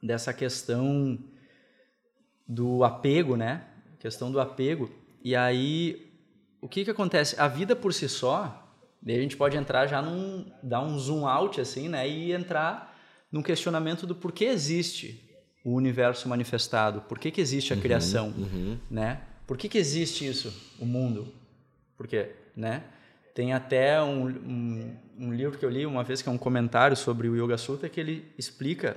[0.00, 1.18] dessa questão
[2.46, 3.64] do apego, né?
[3.98, 4.88] Questão do apego.
[5.24, 6.08] E aí,
[6.60, 7.34] o que que acontece?
[7.40, 8.64] A vida por si só,
[9.02, 10.46] daí a gente pode entrar já num...
[10.62, 12.08] dar um zoom out, assim, né?
[12.08, 12.87] E entrar
[13.30, 15.28] num questionamento do porquê existe
[15.64, 18.78] o universo manifestado, por que, que existe a uhum, criação, uhum.
[18.90, 19.20] né?
[19.46, 21.32] Por que, que existe isso, o mundo?
[21.96, 22.84] Por quê, né?
[23.34, 26.96] Tem até um, um, um, livro que eu li uma vez que é um comentário
[26.96, 28.96] sobre o Yoga Sutra que ele explica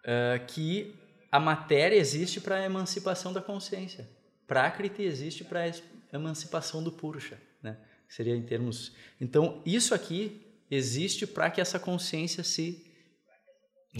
[0.00, 0.94] uh, que
[1.30, 4.08] a matéria existe para a emancipação da consciência.
[4.46, 7.76] Prakriti existe para a emancipação do Purusha, né?
[8.08, 8.92] Seria em termos.
[9.20, 10.40] Então, isso aqui
[10.74, 12.82] existe para que essa consciência se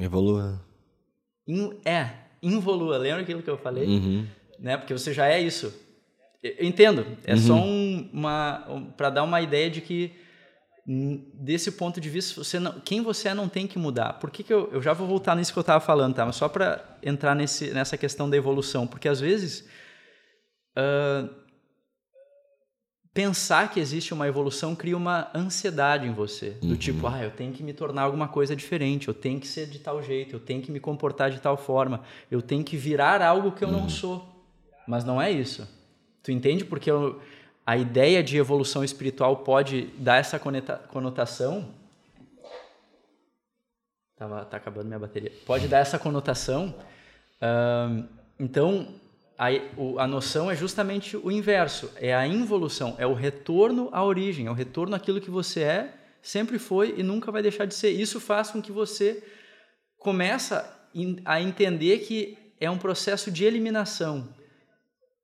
[0.01, 0.65] evolua.
[1.47, 2.11] In, é,
[2.43, 2.97] involua.
[2.97, 3.87] Lembra aquilo que eu falei?
[3.87, 4.27] Uhum.
[4.59, 4.79] Né?
[4.79, 5.73] Porque você já é isso.
[6.43, 7.07] Eu entendo.
[7.25, 7.41] É uhum.
[7.41, 10.13] só um, uma um, para dar uma ideia de que
[11.35, 14.15] desse ponto de vista, você não, quem você é não tem que mudar.
[14.15, 16.27] Por que, que eu, eu já vou voltar nisso que eu estava falando, tá?
[16.27, 19.61] Mas só para entrar nesse, nessa questão da evolução, porque às vezes
[20.77, 21.42] uh,
[23.15, 26.51] pensar que existe uma evolução cria uma ansiedade em você.
[26.63, 26.77] Do Uhum.
[26.77, 29.79] tipo, ah, eu tenho que me tornar alguma coisa diferente, eu tenho que ser de
[29.79, 32.01] tal jeito, eu tenho que me comportar de tal forma,
[32.31, 33.81] eu tenho que virar algo que eu Uhum.
[33.83, 34.27] não sou.
[34.87, 35.69] Mas não é isso.
[36.23, 37.21] Tu entende porque eu-
[37.67, 41.69] a ideia de evolução espiritual pode dar essa conotação.
[44.17, 45.33] Tava, tá acabando minha bateria.
[45.47, 46.75] Pode dar essa conotação.
[47.41, 48.05] ahn,
[48.39, 48.87] então,
[49.47, 51.91] a, o- a noção é justamente o inverso.
[51.97, 55.95] É a involução, é o retorno à origem, é o retorno àquilo que você é,
[56.23, 57.91] sempre foi e nunca vai deixar de ser.
[57.91, 59.23] Isso faz com que você
[59.99, 60.79] começa
[61.25, 64.29] a entender que é um processo de eliminação,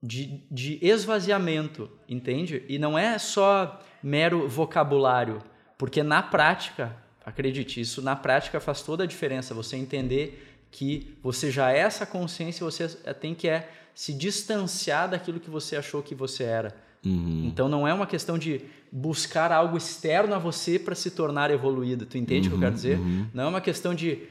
[0.02, 2.64] de, de esvaziamento, entende?
[2.68, 5.42] E não é só mero vocabulário,
[5.76, 9.54] porque na prática, acredite, isso na prática faz toda a diferença.
[9.54, 12.88] Você entender que você já é essa consciência, você
[13.20, 16.74] tem que é se distanciar daquilo que você achou que você era.
[17.04, 17.44] Uhum.
[17.46, 18.60] Então não é uma questão de
[18.90, 22.06] buscar algo externo a você para se tornar evoluído.
[22.06, 22.98] Tu entende o que eu quero dizer?
[23.34, 24.22] Não é uma questão de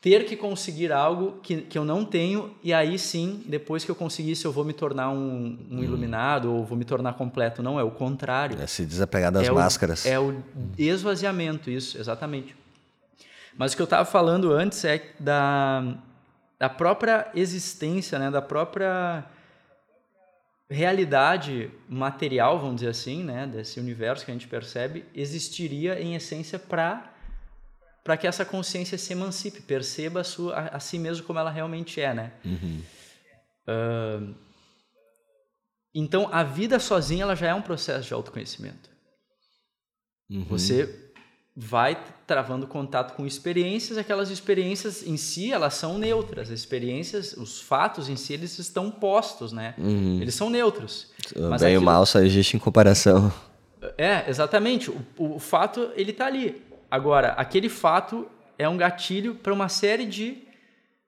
[0.00, 3.94] ter que conseguir algo que, que eu não tenho e aí sim, depois que eu
[3.94, 7.62] conseguir isso, eu vou me tornar um, um iluminado ou vou me tornar completo.
[7.62, 8.58] Não, é o contrário.
[8.60, 10.04] É se desapegar das é máscaras.
[10.04, 10.42] O, é o
[10.78, 12.54] esvaziamento, isso, exatamente.
[13.60, 15.98] Mas o que eu estava falando antes é da,
[16.58, 19.22] da própria existência, né, da própria
[20.70, 26.58] realidade material, vamos dizer assim, né, desse universo que a gente percebe, existiria em essência
[26.58, 27.12] para
[28.02, 31.50] para que essa consciência se emancipe, perceba a, sua, a, a si mesmo como ela
[31.50, 32.32] realmente é, né?
[32.42, 32.82] Uhum.
[33.68, 34.34] Uh,
[35.94, 38.88] então, a vida sozinha ela já é um processo de autoconhecimento.
[40.30, 40.44] Uhum.
[40.44, 41.09] Você
[41.62, 46.50] vai travando contato com experiências, aquelas experiências em si, elas são neutras.
[46.50, 49.74] As experiências, os fatos em si, eles estão postos, né?
[49.76, 50.18] Uhum.
[50.22, 51.10] Eles são neutros.
[51.36, 53.30] O Mas bem e o mal só existe em comparação.
[53.98, 54.90] É, exatamente.
[54.90, 56.62] O, o fato, ele tá ali.
[56.90, 58.26] Agora, aquele fato
[58.58, 60.38] é um gatilho para uma série de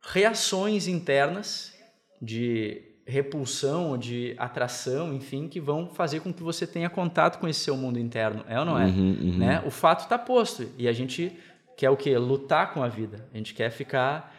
[0.03, 1.73] reações internas,
[2.21, 7.49] de repulsão, ou de atração, enfim, que vão fazer com que você tenha contato com
[7.49, 8.45] esse seu mundo interno.
[8.49, 8.87] É ou não é?
[8.87, 9.39] Uhum, uhum.
[9.39, 9.63] Né?
[9.67, 10.69] O fato está posto.
[10.79, 11.33] E a gente
[11.77, 12.17] quer o quê?
[12.17, 13.27] Lutar com a vida.
[13.33, 14.33] A gente quer ficar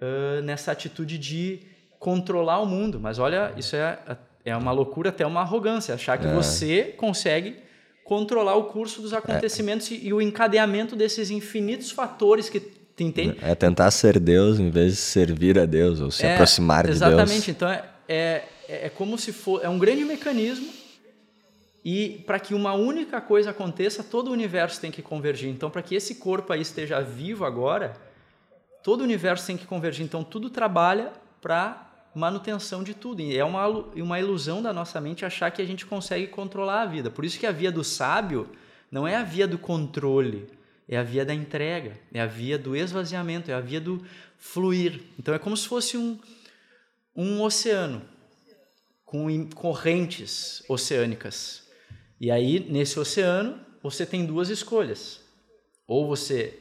[0.00, 1.60] ah, nessa atitude de
[1.98, 3.00] controlar o mundo.
[3.00, 3.98] Mas olha, isso é,
[4.44, 5.94] é uma loucura, até uma arrogância.
[5.94, 6.32] Achar que É.
[6.32, 7.56] você consegue
[8.04, 12.62] controlar o curso dos acontecimentos e, e o encadeamento desses infinitos fatores que
[13.00, 13.36] entende?
[13.42, 16.92] É tentar ser Deus em vez de servir a Deus ou se É, aproximar de
[16.92, 17.30] Exatamente.
[17.32, 17.48] Deus.
[17.48, 20.72] Então é, é, é como se for é um grande mecanismo
[21.88, 25.48] e para que uma única coisa aconteça, todo o universo tem que convergir.
[25.48, 27.96] Então, para que esse corpo aí esteja vivo agora,
[28.82, 30.04] todo o universo tem que convergir.
[30.04, 33.22] Então, tudo trabalha para manutenção de tudo.
[33.22, 36.86] E é uma, uma ilusão da nossa mente achar que a gente consegue controlar a
[36.86, 37.08] vida.
[37.08, 38.48] Por isso que a via do sábio
[38.90, 40.48] não é a via do controle,
[40.88, 44.04] é a via da entrega, é a via do esvaziamento, é a via do
[44.38, 45.02] fluir.
[45.20, 46.18] Então, é como se fosse um,
[47.16, 48.02] um oceano
[49.04, 51.62] com correntes oceânicas.
[52.20, 55.20] E aí, nesse oceano, você tem duas escolhas.
[55.86, 56.58] Ou você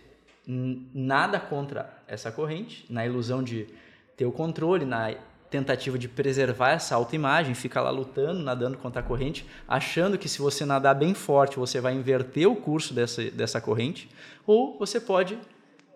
[0.47, 3.67] nada contra essa corrente, na ilusão de
[4.15, 5.15] ter o controle, na
[5.49, 10.39] tentativa de preservar essa autoimagem, fica lá lutando, nadando contra a corrente, achando que se
[10.39, 14.09] você nadar bem forte, você vai inverter o curso dessa, dessa corrente,
[14.45, 15.37] ou você pode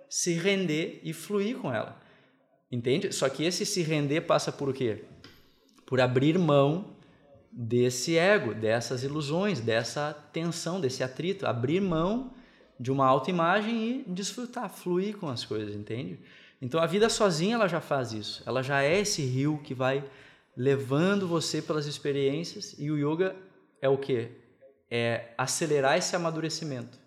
[0.10, 2.00] se render e fluir com ela.
[2.72, 3.12] Entende?
[3.12, 5.04] Só que esse se render passa por o quê?
[5.86, 6.96] Por abrir mão
[7.52, 12.32] desse ego, dessas ilusões, dessa tensão, desse atrito, abrir mão
[12.80, 16.20] de uma autoimagem e desfrutar, fluir com as coisas, entende?
[16.62, 18.44] Então a vida sozinha ela já faz isso.
[18.46, 20.04] Ela já é esse rio que vai
[20.56, 23.36] levando você pelas experiências e o yoga
[23.82, 24.30] é o quê?
[24.92, 27.00] É acelerar esse amadurecimento.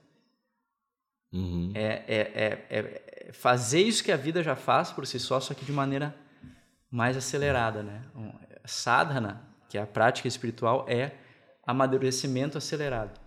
[1.33, 1.71] Uhum.
[1.75, 5.55] É, é, é, é fazer isso que a vida já faz por si só, só
[5.55, 6.15] que de maneira
[6.91, 8.03] mais acelerada, né?
[8.65, 11.13] Sadhana, que é a prática espiritual, é
[11.67, 13.21] amadurecimento acelerado.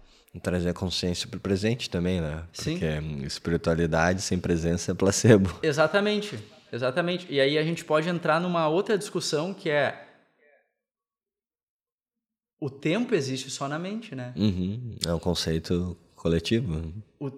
[0.44, 2.44] Trazer a consciência para o presente também, né?
[2.52, 2.74] Sim.
[2.74, 5.58] Porque hum, espiritualidade sem presença é placebo.
[5.64, 6.38] Exatamente,
[6.72, 7.26] exatamente.
[7.30, 10.06] E aí a gente pode entrar numa outra discussão que é
[12.60, 14.34] o tempo existe só na mente, né?
[14.36, 14.98] Uhum.
[15.06, 16.92] É um conceito coletivo.
[17.20, 17.32] O, o,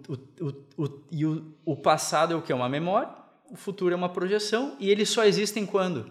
[0.77, 2.53] o, o, e o, o passado é o que?
[2.53, 3.09] Uma memória,
[3.51, 6.09] o futuro é uma projeção, e eles só existem quando?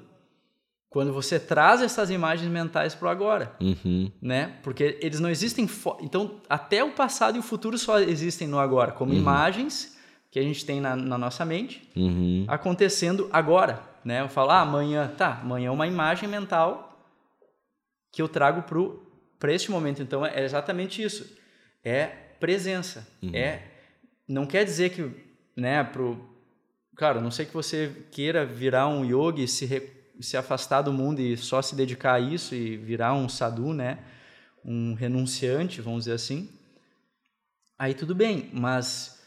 [0.91, 4.11] Quando você traz essas imagens mentais para o agora, Uhum.
[4.21, 4.59] né?
[4.63, 5.69] Porque eles não existem...
[6.01, 9.97] Então, até o passado e o futuro só existem no agora, como imagens
[10.31, 12.45] que a gente tem na, na nossa mente, Uhum.
[12.47, 14.21] acontecendo agora, né?
[14.21, 16.99] Eu falo, ah, amanhã, tá, amanhã é uma imagem mental
[18.13, 19.03] que eu trago pro
[19.39, 21.37] para este momento, então, é exatamente isso.
[21.85, 23.07] É presença.
[23.23, 23.35] Uhum.
[23.35, 23.63] É,
[24.29, 25.11] não quer dizer que,
[25.57, 26.19] né, pro,
[26.97, 31.21] claro, não sei que você queira virar um yogi, se, re, se afastar do mundo
[31.21, 33.99] e só se dedicar a isso e virar um sadhu, né,
[34.65, 36.51] um renunciante, vamos dizer assim.
[37.79, 39.23] Aí tudo bem, mas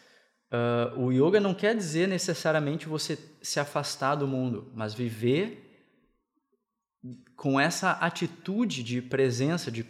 [0.51, 5.65] uh, o yoga não quer dizer necessariamente você se afastar do mundo, mas viver
[7.35, 9.85] com essa atitude de presença, de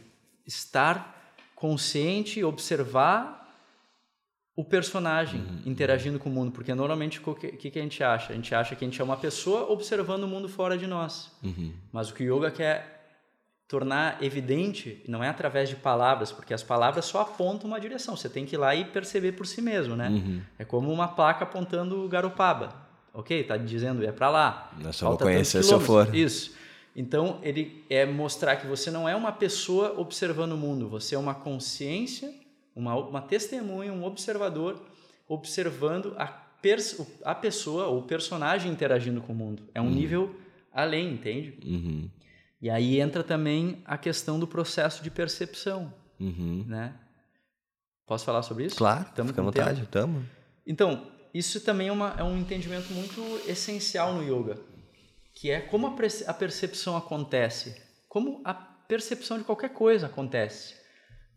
[0.45, 1.18] estar
[1.59, 3.37] consciente, observar
[4.55, 5.61] o personagem uhum.
[5.65, 8.31] interagindo com o mundo, porque normalmente o que, que, a gente acha?
[8.31, 11.31] A gente acha que a gente é uma pessoa observando o mundo fora de nós.
[11.43, 11.73] Uhum.
[11.91, 12.99] Mas o que o yoga quer
[13.67, 18.15] tornar evidente não é através de palavras, porque as palavras só apontam uma direção.
[18.17, 20.09] Você tem que ir lá e perceber por si mesmo, né?
[20.09, 20.41] Uhum.
[20.57, 22.73] É como uma placa apontando Garopaba.
[23.13, 24.71] Ok, tá dizendo é para lá.
[24.77, 26.13] Não é só vou conhecer se eu for.
[26.15, 26.53] Isso.
[26.95, 31.17] Então, ele é mostrar que você não é uma pessoa observando o mundo, você é
[31.17, 32.33] uma consciência,
[32.75, 34.81] uma, uma testemunha, um observador
[35.27, 36.43] observando a,
[37.23, 39.63] a pessoa ou personagem interagindo com o mundo.
[39.73, 39.91] É um uhum.
[39.91, 40.35] nível
[40.73, 41.57] além, entende?
[41.63, 42.09] Uhum.
[42.61, 46.65] E aí entra também a questão do processo de percepção, uhum.
[46.67, 46.93] né?
[48.05, 48.75] Posso falar sobre isso?
[48.75, 50.25] Claro, tamo fica à vontade, estamos.
[50.65, 54.68] Então, isso também é, uma, é um entendimento muito essencial no yoga
[55.39, 60.75] que é como a percepção acontece, como a percepção de qualquer coisa acontece.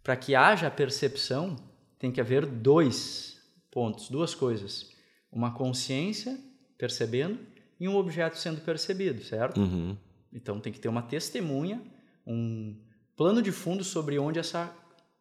[0.03, 1.55] Para que haja a percepção,
[2.01, 3.41] tem que haver dois
[3.71, 4.91] pontos, duas coisas:
[5.31, 6.37] uma consciência
[6.77, 7.39] percebendo
[7.79, 9.61] e um objeto sendo percebido, certo?
[9.61, 9.97] Uhum.
[10.33, 11.81] Então tem que ter uma testemunha,
[12.27, 12.77] um
[13.17, 14.75] plano de fundo sobre onde essa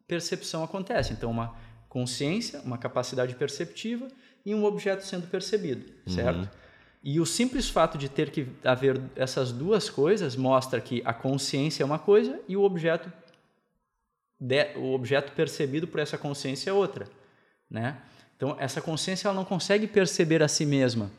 [0.08, 1.14] percepção acontece.
[1.14, 1.56] Então, uma
[1.88, 4.08] consciência, uma capacidade perceptiva
[4.44, 6.40] e um objeto sendo percebido, certo?
[6.40, 6.62] Uhum.
[7.04, 11.82] E o simples fato de ter que haver essas duas coisas mostra que a consciência
[11.82, 13.12] é uma coisa e o objeto
[14.40, 17.08] de, o objeto percebido por essa consciência é outra,
[17.70, 17.98] né?
[18.38, 21.12] Então essa consciência ela não consegue perceber a si mesma.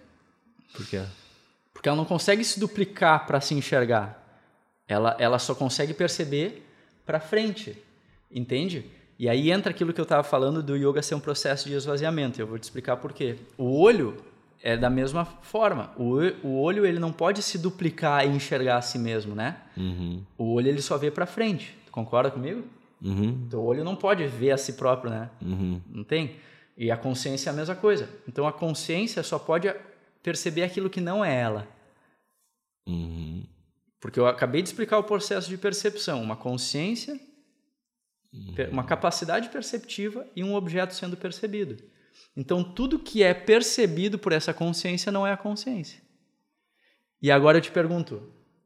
[0.73, 1.03] Por quê?
[1.73, 4.21] Porque ela não consegue se duplicar para se enxergar.
[4.87, 6.65] Ela ela só consegue perceber
[7.05, 7.77] para frente,
[8.31, 8.89] entende?
[9.19, 12.41] E aí entra aquilo que eu estava falando do yoga ser um processo de esvaziamento.
[12.41, 13.37] Eu vou te explicar por quê.
[13.57, 14.17] O olho
[14.63, 15.93] é da mesma forma.
[15.97, 19.57] O, o olho ele não pode se duplicar e enxergar a si mesmo, né?
[19.77, 20.23] Uhum.
[20.39, 21.77] O olho ele só vê para frente.
[21.85, 22.65] Tu concorda comigo?
[23.03, 23.45] Uhum.
[23.47, 25.29] Então, o olho não pode ver a si próprio, né?
[25.43, 25.81] Uhum.
[25.89, 26.37] Não tem?
[26.77, 28.09] E a consciência é a mesma coisa.
[28.27, 29.73] Então a consciência só pode
[30.23, 31.69] perceber aquilo que não é ela.
[32.87, 33.45] Uhum.
[34.01, 36.23] Porque eu acabei de explicar o processo de percepção.
[36.23, 37.19] Uma consciência,
[38.33, 38.55] uhum.
[38.71, 41.83] uma capacidade perceptiva e um objeto sendo percebido.
[42.37, 46.01] Então, tudo que é percebido por essa consciência não é a consciência.
[47.21, 48.23] E agora eu te pergunto,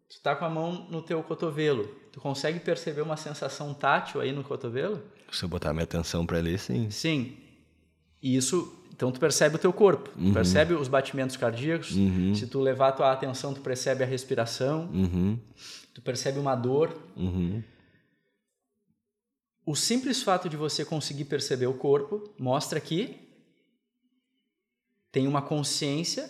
[0.09, 4.33] tu está com a mão no teu cotovelo, tu consegue perceber uma sensação tátil aí
[4.33, 5.03] no cotovelo?
[5.31, 6.91] Se eu botar minha atenção para ali, sim.
[6.91, 7.37] Sim.
[8.23, 10.31] E isso, então tu percebe o teu corpo, uhum.
[10.31, 12.35] tu percebe os batimentos cardíacos, uhum.
[12.35, 15.39] se tu levar a tua atenção, tu percebe a respiração, uhum.
[15.93, 16.97] tu percebe uma dor.
[17.17, 17.63] Uhum.
[19.67, 23.26] O simples fato de você conseguir perceber o corpo mostra que
[25.17, 26.29] tem uma consciência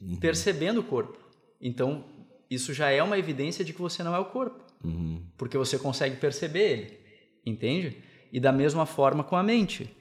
[0.00, 0.14] uhum.
[0.14, 1.18] percebendo o corpo.
[1.60, 2.04] Então,
[2.48, 4.64] isso já é uma evidência de que você não é o corpo.
[4.84, 5.20] Uhum.
[5.36, 7.00] Porque você consegue perceber ele.
[7.44, 7.96] Entende?
[8.32, 9.92] E da mesma forma com a mente.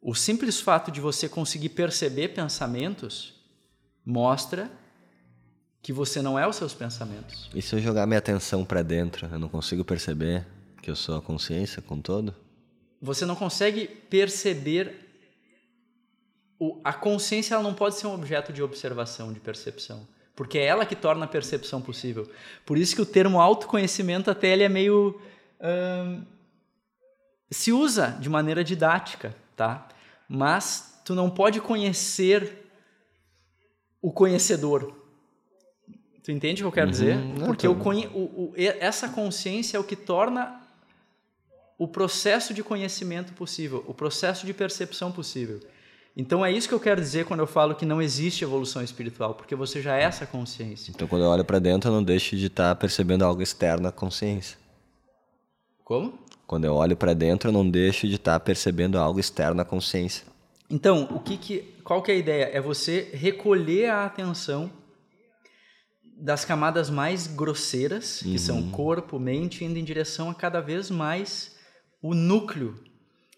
[0.00, 3.34] O simples fato de você conseguir perceber pensamentos
[4.04, 4.70] mostra
[5.82, 7.50] que você não é os seus pensamentos.
[7.52, 10.46] E se eu jogar minha atenção para dentro, eu não consigo perceber
[10.80, 12.32] que eu sou a consciência com todo?
[13.02, 15.05] Você não consegue perceber
[16.58, 20.06] o, a consciência ela não pode ser um objeto de observação, de percepção.
[20.34, 22.30] Porque é ela que torna a percepção possível.
[22.64, 25.20] Por isso que o termo autoconhecimento até ele é meio...
[25.60, 26.22] Hum,
[27.50, 29.88] se usa de maneira didática, tá?
[30.28, 32.66] Mas tu não pode conhecer
[34.02, 34.94] o conhecedor.
[36.22, 37.18] Tu entende o que eu quero uhum, dizer?
[37.46, 40.60] Porque o, o, o, essa consciência é o que torna
[41.78, 45.60] o processo de conhecimento possível, o processo de percepção possível.
[46.16, 49.34] Então é isso que eu quero dizer quando eu falo que não existe evolução espiritual,
[49.34, 50.90] porque você já é essa consciência.
[50.90, 53.86] Então quando eu olho para dentro, eu não deixo de estar tá percebendo algo externo
[53.86, 54.56] à consciência.
[55.84, 56.18] Como?
[56.46, 59.64] Quando eu olho para dentro, eu não deixo de estar tá percebendo algo externo à
[59.64, 60.24] consciência.
[60.70, 62.44] Então, o que que qual que é a ideia?
[62.52, 64.70] É você recolher a atenção
[66.18, 68.38] das camadas mais grosseiras, que uhum.
[68.38, 71.54] são corpo, mente, indo em direção a cada vez mais
[72.00, 72.74] o núcleo.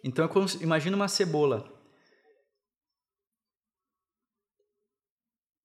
[0.05, 1.78] Então, é como, imagina uma cebola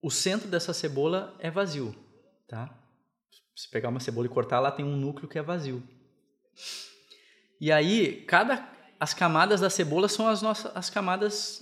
[0.03, 1.95] o centro dessa cebola é vazio,
[2.45, 2.69] tá?
[3.55, 5.81] Se pegar uma cebola e cortar, lá tem um núcleo que é vazio.
[7.59, 11.61] E aí, cada as camadas da cebola são as nossas as camadas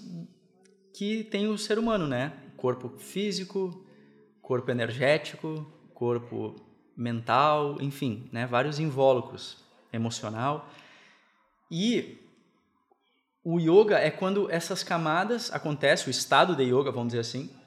[0.92, 2.34] que tem o ser humano, né?
[2.58, 3.86] Corpo físico,
[4.42, 6.56] corpo energético, corpo
[6.98, 8.48] mental, enfim, né?
[8.48, 9.64] Vários invólucros,
[9.94, 10.68] emocional.
[11.70, 12.18] E
[13.44, 17.61] o yoga é quando essas camadas acontece, o estado de yoga, vamos dizer assim,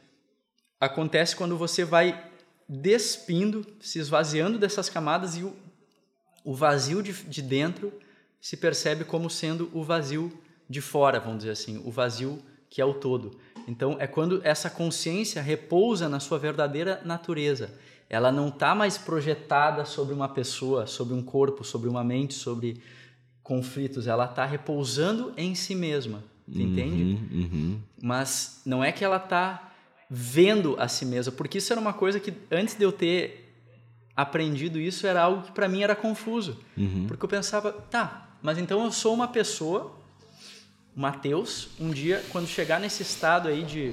[0.81, 2.31] acontece quando você vai
[2.69, 5.55] despindo, se esvaziando dessas camadas e o,
[6.45, 7.93] o vazio de, de dentro
[8.41, 10.33] se percebe como sendo o vazio
[10.69, 13.39] de fora, vamos dizer assim, o vazio que é o todo.
[13.69, 17.73] Então, é quando essa consciência repousa na sua verdadeira natureza.
[18.11, 22.83] Ela não está mais projetada sobre uma pessoa, sobre um corpo, sobre uma mente, sobre
[23.43, 24.07] conflitos.
[24.07, 26.23] Ela está repousando em si mesma.
[26.47, 27.03] Uhum, entende?
[27.33, 27.81] Uhum.
[28.03, 29.73] Mas não é que ela está
[30.17, 33.53] vendo a si mesma, porque isso era uma coisa que antes de eu ter
[34.15, 37.07] aprendido isso era algo que para mim era confuso, uhum.
[37.09, 39.93] porque eu pensava, tá, mas então eu sou uma pessoa,
[40.95, 43.93] Mateus, um dia quando chegar nesse estado aí de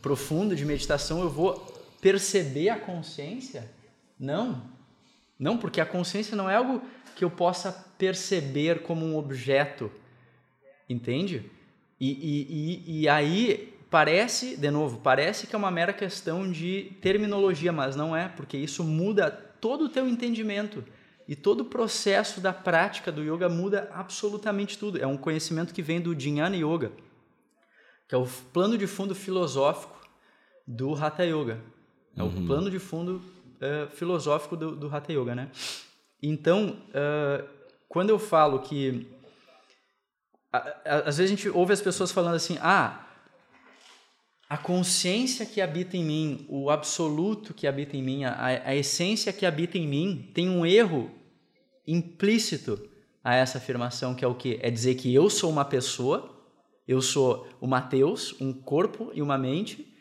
[0.00, 1.60] profundo de meditação, eu vou
[2.00, 3.70] perceber a consciência?
[4.18, 4.62] Não.
[5.38, 6.80] Não, porque a consciência não é algo
[7.14, 9.92] que eu possa perceber como um objeto,
[10.88, 11.50] entende?
[12.00, 16.90] E, e, e, e aí parece, de novo, parece que é uma mera questão de
[17.00, 20.84] terminologia, mas não é, porque isso muda todo o teu entendimento
[21.28, 25.00] e todo o processo da prática do yoga muda absolutamente tudo.
[25.00, 26.90] É um conhecimento que vem do Jnana Yoga,
[28.08, 29.96] que é o plano de fundo filosófico
[30.66, 31.60] do Hatha Yoga.
[32.16, 32.42] É uhum.
[32.42, 35.50] o plano de fundo uh, filosófico do, do Hatha Yoga, né?
[36.20, 37.48] Então, uh,
[37.88, 39.06] quando eu falo que
[40.84, 43.04] às vezes a gente ouve as pessoas falando assim, ah,
[44.54, 49.32] a consciência que habita em mim, o absoluto que habita em mim, a, a essência
[49.32, 51.10] que habita em mim, tem um erro
[51.84, 52.88] implícito
[53.24, 54.60] a essa afirmação, que é o que?
[54.62, 56.40] É dizer que eu sou uma pessoa,
[56.86, 59.92] eu sou o Mateus, um corpo e uma mente,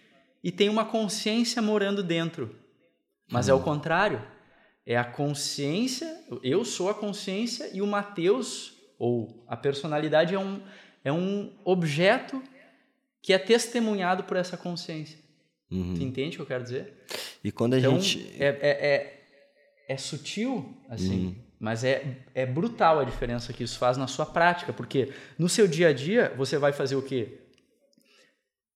[0.44, 2.56] e tem uma consciência morando dentro.
[3.32, 4.22] Mas é o contrário.
[4.86, 10.62] É a consciência, eu sou a consciência e o Mateus, ou a personalidade, é um,
[11.04, 12.40] é um objeto
[13.24, 15.18] que é testemunhado por essa consciência.
[15.72, 15.96] Uhum.
[15.96, 16.94] Tu entende o que eu quero dizer?
[17.42, 18.30] E quando a então, gente.
[18.38, 19.24] É, é, é,
[19.88, 21.36] é sutil, assim, uhum.
[21.60, 25.68] mas é, é brutal a diferença que isso faz na sua prática, porque no seu
[25.68, 27.40] dia a dia você vai fazer o quê?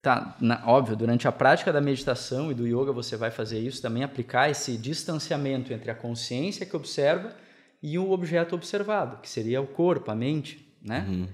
[0.02, 3.82] Tá, na, óbvio, durante a prática da meditação e do yoga você vai fazer isso,
[3.82, 7.36] também aplicar esse distanciamento entre a consciência que observa
[7.84, 11.06] e o objeto observado, que seria o corpo, a mente, né?
[11.08, 11.28] Uhum.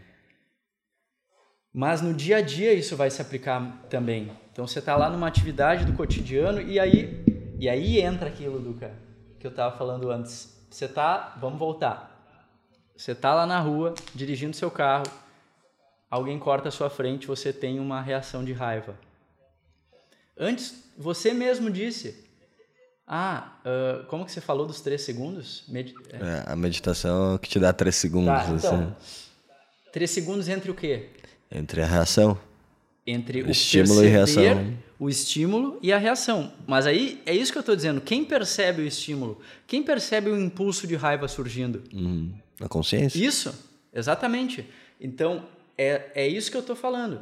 [1.74, 4.32] Mas no dia a dia isso vai se aplicar também.
[4.51, 7.24] Então você está lá numa atividade do cotidiano e aí
[7.59, 8.91] e aí entra aquilo, Duca,
[9.39, 10.53] que eu estava falando antes.
[10.69, 12.11] Você tá, vamos voltar.
[12.95, 15.05] Você tá lá na rua dirigindo seu carro,
[16.09, 18.95] alguém corta a sua frente, você tem uma reação de raiva.
[20.38, 22.24] Antes você mesmo disse,
[23.07, 25.63] ah, uh, como que você falou dos três segundos?
[25.67, 26.43] Medi é.
[26.45, 28.34] a meditação que te dá três segundos.
[28.34, 29.30] Tá, então, assim.
[29.91, 31.09] Três segundos entre o quê?
[31.53, 32.39] Entre a reação.
[33.05, 34.77] Entre o, o estímulo e a reação.
[34.97, 36.53] O estímulo e a reação.
[36.65, 38.01] Mas aí é isso que eu estou dizendo.
[38.01, 39.39] Quem percebe o estímulo?
[39.67, 41.83] Quem percebe o impulso de raiva surgindo?
[41.93, 42.33] Uhum.
[42.59, 43.23] A consciência.
[43.23, 43.53] Isso,
[43.93, 44.67] exatamente.
[44.99, 45.45] Então,
[45.77, 47.21] é, é isso que eu estou falando.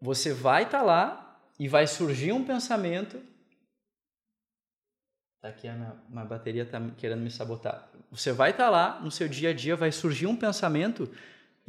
[0.00, 3.18] Você vai estar tá lá e vai surgir um pensamento.
[5.40, 7.88] Tá aqui a minha, minha bateria está querendo me sabotar.
[8.10, 11.10] Você vai estar tá lá no seu dia a dia, vai surgir um pensamento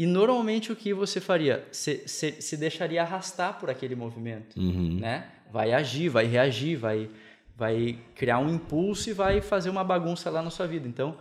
[0.01, 1.63] e normalmente o que você faria?
[1.71, 4.97] Se, se, se deixaria arrastar por aquele movimento, uhum.
[4.99, 5.29] né?
[5.51, 7.07] Vai agir, vai reagir, vai,
[7.55, 10.87] vai criar um impulso e vai fazer uma bagunça lá na sua vida.
[10.87, 11.15] Então,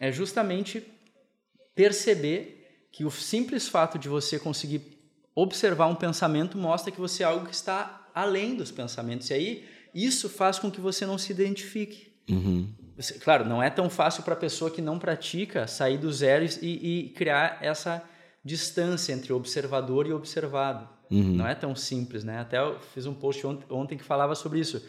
[0.00, 0.82] é justamente
[1.76, 4.82] perceber que o simples fato de você conseguir
[5.32, 9.30] observar um pensamento mostra que você é algo que está além dos pensamentos.
[9.30, 12.12] E aí, isso faz com que você não se identifique.
[12.28, 12.68] Uhum.
[13.22, 17.06] Claro, não é tão fácil para a pessoa que não pratica sair do zero e,
[17.06, 18.02] e, criar essa
[18.44, 20.88] distância entre observador e observado.
[21.10, 21.36] Uhum.
[21.36, 22.40] Não é tão simples, né?
[22.40, 24.84] Até eu fiz um post ontem que falava sobre isso.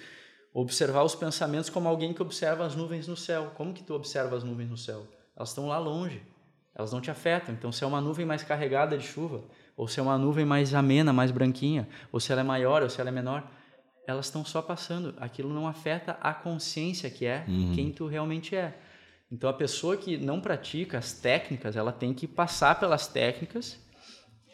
[0.54, 3.52] Observar os pensamentos como alguém que observa as nuvens no céu.
[3.56, 5.08] Como que tu observa as nuvens no céu?
[5.36, 6.22] Elas estão lá longe.
[6.76, 7.54] Elas não te afetam.
[7.54, 9.44] Então, se é uma nuvem mais carregada de chuva,
[9.76, 12.90] ou se é uma nuvem mais amena, mais branquinha, ou se ela é maior, ou
[12.90, 13.50] se ela é menor,
[14.08, 15.14] elas estão só passando.
[15.18, 17.72] Aquilo não afeta a consciência que é uhum.
[17.74, 18.78] quem tu realmente é.
[19.32, 23.80] Então a pessoa que não pratica as técnicas, ela tem que passar pelas técnicas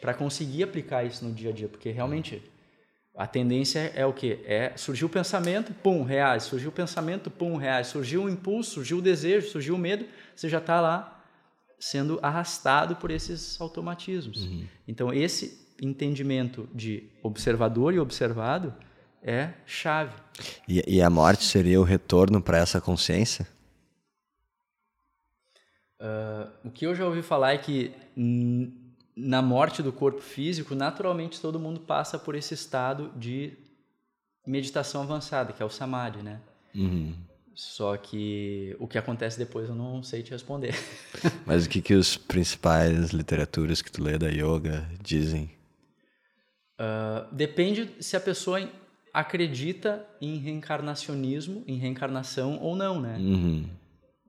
[0.00, 2.42] para conseguir aplicar isso no dia a dia, porque realmente
[3.14, 4.38] a tendência é o que?
[4.46, 8.98] É surgiu o pensamento, pum, reais, surgiu o pensamento, pum, reais, surgiu o impulso, surgiu
[8.98, 11.22] o desejo, surgiu o medo, você já está lá
[11.78, 14.44] sendo arrastado por esses automatismos.
[14.44, 14.64] Uhum.
[14.86, 18.74] Então, esse entendimento de observador e observado
[19.22, 20.14] é chave.
[20.68, 23.46] E, e a morte seria o retorno para essa consciência?
[26.00, 27.94] Uh, o que eu já ouvi falar é que
[29.14, 33.52] na morte do corpo físico, naturalmente todo mundo passa por esse estado de
[34.46, 36.40] meditação avançada, que é o samadhi, né?
[36.74, 37.14] Uhum.
[37.54, 40.74] Só que o que acontece depois eu não sei te responder.
[41.44, 45.50] Mas o que que os principais literaturas que tu lê da yoga dizem?
[46.80, 48.66] Uh, depende se a pessoa
[49.12, 53.16] acredita em reencarnacionismo, em reencarnação ou não, né?
[53.18, 53.68] Uhum.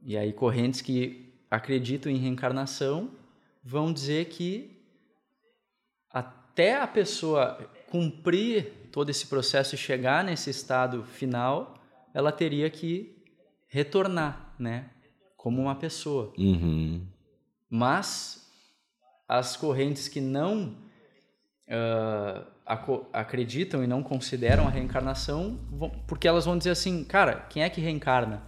[0.03, 3.11] E aí correntes que acreditam em reencarnação
[3.63, 4.81] vão dizer que
[6.09, 7.57] até a pessoa
[7.89, 11.75] cumprir todo esse processo e chegar nesse estado final,
[12.13, 13.15] ela teria que
[13.67, 14.89] retornar, né?
[15.37, 16.33] Como uma pessoa.
[16.37, 17.05] Uhum.
[17.69, 18.51] Mas
[19.27, 20.75] as correntes que não
[21.67, 22.45] uh,
[23.11, 27.69] acreditam e não consideram a reencarnação, vão, porque elas vão dizer assim, cara, quem é
[27.69, 28.43] que reencarna?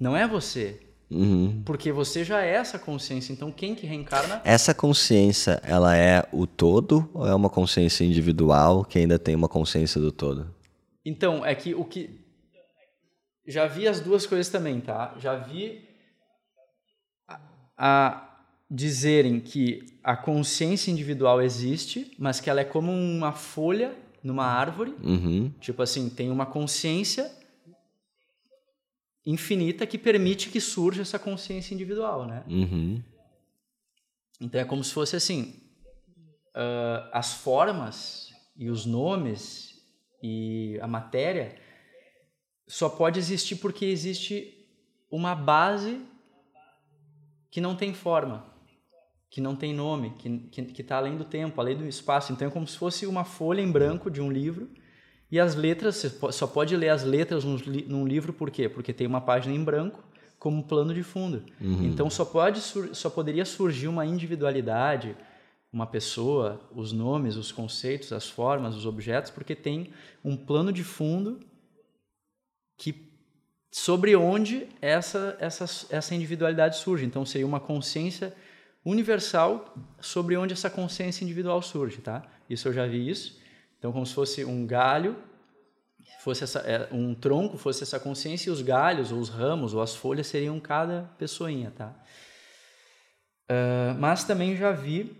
[0.00, 0.80] Não é você.
[1.10, 1.62] Uhum.
[1.64, 4.40] Porque você já é essa consciência, então quem que reencarna?
[4.44, 9.48] Essa consciência, ela é o todo ou é uma consciência individual que ainda tem uma
[9.48, 10.52] consciência do todo?
[11.04, 12.24] Então, é que o que
[13.46, 15.14] já vi as duas coisas também, tá?
[15.18, 15.86] Já vi
[17.28, 17.40] a,
[17.76, 18.38] a
[18.70, 24.94] dizerem que a consciência individual existe, mas que ela é como uma folha numa árvore.
[25.02, 25.50] Uhum.
[25.58, 27.32] Tipo assim, tem uma consciência
[29.24, 32.44] infinita que permite que surja essa consciência individual, né?
[32.46, 33.02] Uhum.
[34.38, 35.54] Então é como se fosse assim,
[36.54, 39.82] uh, as formas e os nomes
[40.22, 41.56] e a matéria
[42.68, 44.68] só pode existir porque existe
[45.10, 46.00] uma base
[47.50, 48.53] que não tem forma,
[49.34, 50.10] que não tem nome,
[50.52, 52.32] que está além do tempo, além do espaço.
[52.32, 54.70] Então é como se fosse uma folha em branco de um livro
[55.28, 57.58] e as letras, você só pode ler as letras num,
[57.88, 58.68] num livro por quê?
[58.68, 60.04] Porque tem uma página em branco
[60.38, 61.42] como plano de fundo.
[61.60, 61.82] Uhum.
[61.82, 65.16] Então só, pode, só poderia surgir uma individualidade,
[65.72, 69.90] uma pessoa, os nomes, os conceitos, as formas, os objetos, porque tem
[70.24, 71.40] um plano de fundo
[72.78, 73.10] que
[73.72, 77.04] sobre onde essa, essa, essa individualidade surge.
[77.04, 78.32] Então, seria uma consciência
[78.84, 82.22] universal sobre onde essa consciência individual surge, tá?
[82.48, 83.40] Isso eu já vi isso.
[83.78, 85.16] Então, como se fosse um galho,
[86.20, 89.82] fosse essa, é, um tronco, fosse essa consciência, e os galhos, ou os ramos, ou
[89.82, 91.94] as folhas seriam cada pessoinha, tá?
[93.50, 95.16] Uh, mas também já vi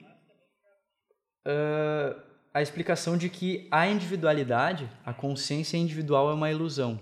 [1.47, 2.21] uh,
[2.55, 6.99] a explicação de que a individualidade, a consciência individual é uma ilusão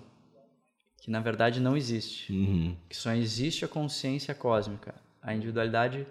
[1.03, 2.77] que na verdade não existe, uhum.
[2.89, 4.95] que só existe a consciência cósmica.
[5.21, 6.07] A individualidade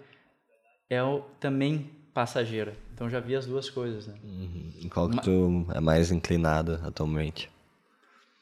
[0.92, 2.76] é o, também passageira.
[2.94, 4.14] Então já vi as duas coisas, né?
[4.22, 4.88] Uhum.
[4.92, 7.50] Qual que tu é mais inclinado atualmente?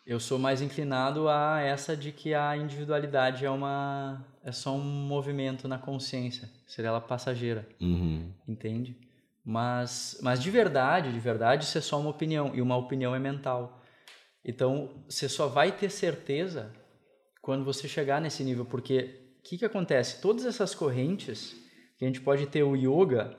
[0.06, 4.82] Eu sou mais inclinado a essa de que a individualidade é uma é só um
[4.82, 8.28] movimento na consciência, seria ela passageira, uhum.
[8.48, 8.96] entende?
[9.44, 13.18] Mas mas de verdade, de verdade, isso é só uma opinião e uma opinião é
[13.18, 13.80] mental.
[14.44, 16.72] Então, você só vai ter certeza
[17.42, 20.20] quando você chegar nesse nível, porque o que, que acontece?
[20.20, 21.54] Todas essas correntes,
[22.00, 23.36] que a gente pode ter o yoga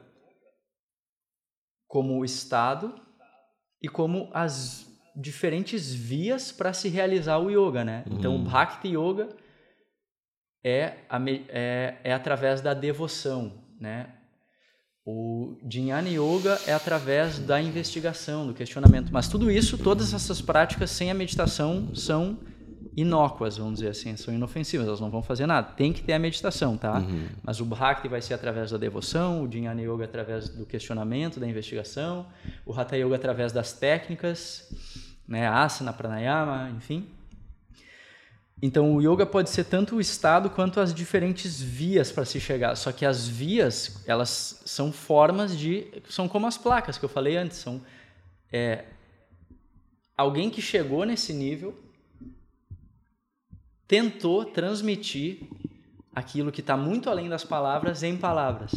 [1.87, 2.93] como estado
[3.81, 8.03] e como as diferentes vias para se realizar o yoga, né?
[8.11, 9.35] Então, o Bhakti Yoga
[10.63, 10.93] é,
[11.49, 14.15] é, é através da devoção, né?
[15.03, 19.11] O Jnana Yoga é através da investigação, do questionamento.
[19.11, 22.37] Mas tudo isso, todas essas práticas sem a meditação são
[22.95, 25.71] inócuas, vamos dizer assim, são inofensivas, elas não vão fazer nada.
[25.73, 26.99] Tem que ter a meditação, tá?
[26.99, 27.27] Uhum.
[27.41, 31.47] Mas o Bhakti vai ser através da devoção, o Jnana Yoga através do questionamento, da
[31.47, 32.25] investigação,
[32.65, 34.69] o Hatha Yoga através das técnicas,
[35.27, 37.07] né, asana, pranayama, enfim.
[38.61, 42.75] Então, o yoga pode ser tanto o estado quanto as diferentes vias para se chegar.
[42.75, 45.87] Só que as vias, elas são formas de.
[46.07, 47.57] São como as placas que eu falei antes.
[47.57, 47.81] São
[48.53, 48.85] é,
[50.15, 51.75] alguém que chegou nesse nível
[53.91, 55.39] tentou transmitir
[56.15, 58.71] aquilo que está muito além das palavras em palavras,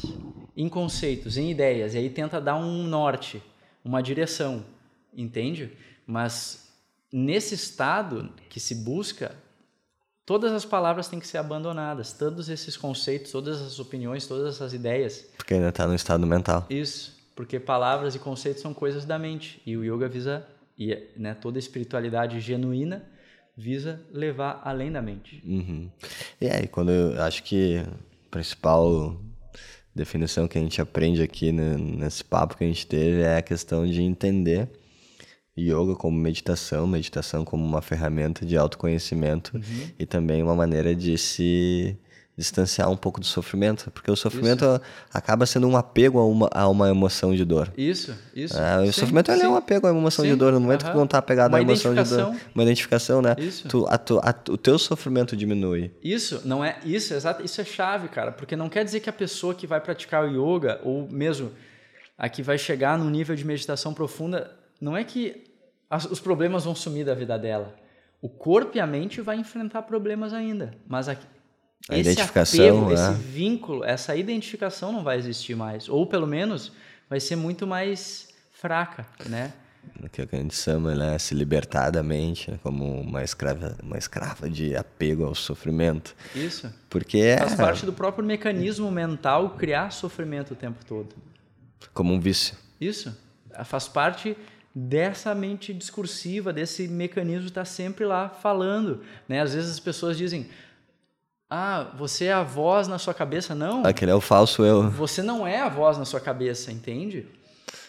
[0.56, 1.94] em conceitos, em ideias.
[1.94, 3.40] E aí tenta dar um norte,
[3.84, 4.64] uma direção,
[5.16, 5.70] entende?
[6.04, 6.68] Mas
[7.12, 9.36] nesse estado que se busca,
[10.26, 14.72] todas as palavras têm que ser abandonadas, todos esses conceitos, todas essas opiniões, todas essas
[14.72, 15.24] ideias.
[15.36, 16.66] Porque ainda está no estado mental.
[16.68, 20.44] Isso, porque palavras e conceitos são coisas da mente e o yoga visa
[20.76, 23.13] e né, toda espiritualidade genuína
[23.56, 25.42] visa levar além da mente.
[25.44, 25.90] Uhum.
[26.40, 27.82] E aí, quando eu acho que
[28.30, 29.16] principal
[29.94, 33.42] definição que a gente aprende aqui né, nesse papo que a gente teve é a
[33.42, 34.68] questão de entender
[35.56, 39.90] yoga como meditação, meditação como uma ferramenta de autoconhecimento uhum.
[39.98, 41.96] e também uma maneira de se
[42.36, 44.80] distanciar um pouco do sofrimento, porque o sofrimento isso.
[45.12, 47.72] acaba sendo um apego a uma, a uma emoção de dor.
[47.76, 48.58] Isso, isso.
[48.58, 50.82] É, o sim, sofrimento é um apego a uma emoção sim, de dor, no momento
[50.82, 50.88] uh -huh.
[50.88, 52.34] que tu não está apegado à emoção de dor.
[52.54, 53.36] Uma identificação, né?
[53.38, 53.68] Isso.
[53.68, 55.92] Tu, a, tu, a, o teu sofrimento diminui.
[56.02, 59.12] Isso, não é isso, exato, isso é chave, cara, porque não quer dizer que a
[59.12, 61.52] pessoa que vai praticar o yoga ou mesmo
[62.18, 64.50] a que vai chegar num nível de meditação profunda,
[64.80, 65.44] não é que
[65.88, 67.74] as, os problemas vão sumir da vida dela.
[68.20, 71.16] O corpo e a mente vai enfrentar problemas ainda, mas a,
[71.88, 76.72] a esse identificação, apego, esse vínculo, essa identificação não vai existir mais, ou pelo menos
[77.08, 79.52] vai ser muito mais fraca, né?
[80.02, 83.98] O que a gente chama, né, se libertar da mente, né, como uma escrava, uma
[83.98, 86.16] escrava de apego ao sofrimento.
[86.34, 86.72] Isso.
[86.88, 87.36] Porque é...
[87.38, 91.14] faz parte do próprio mecanismo mental criar sofrimento o tempo todo.
[91.92, 92.56] Como um vício.
[92.80, 93.14] Isso.
[93.64, 94.36] Faz parte
[94.74, 99.40] dessa mente discursiva, desse mecanismo estar tá sempre lá falando, né?
[99.40, 100.48] Às vezes as pessoas dizem:
[101.56, 103.54] ah, você é a voz na sua cabeça.
[103.54, 103.86] Não.
[103.86, 104.90] Aquele é o falso eu.
[104.90, 107.26] Você não é a voz na sua cabeça, entende?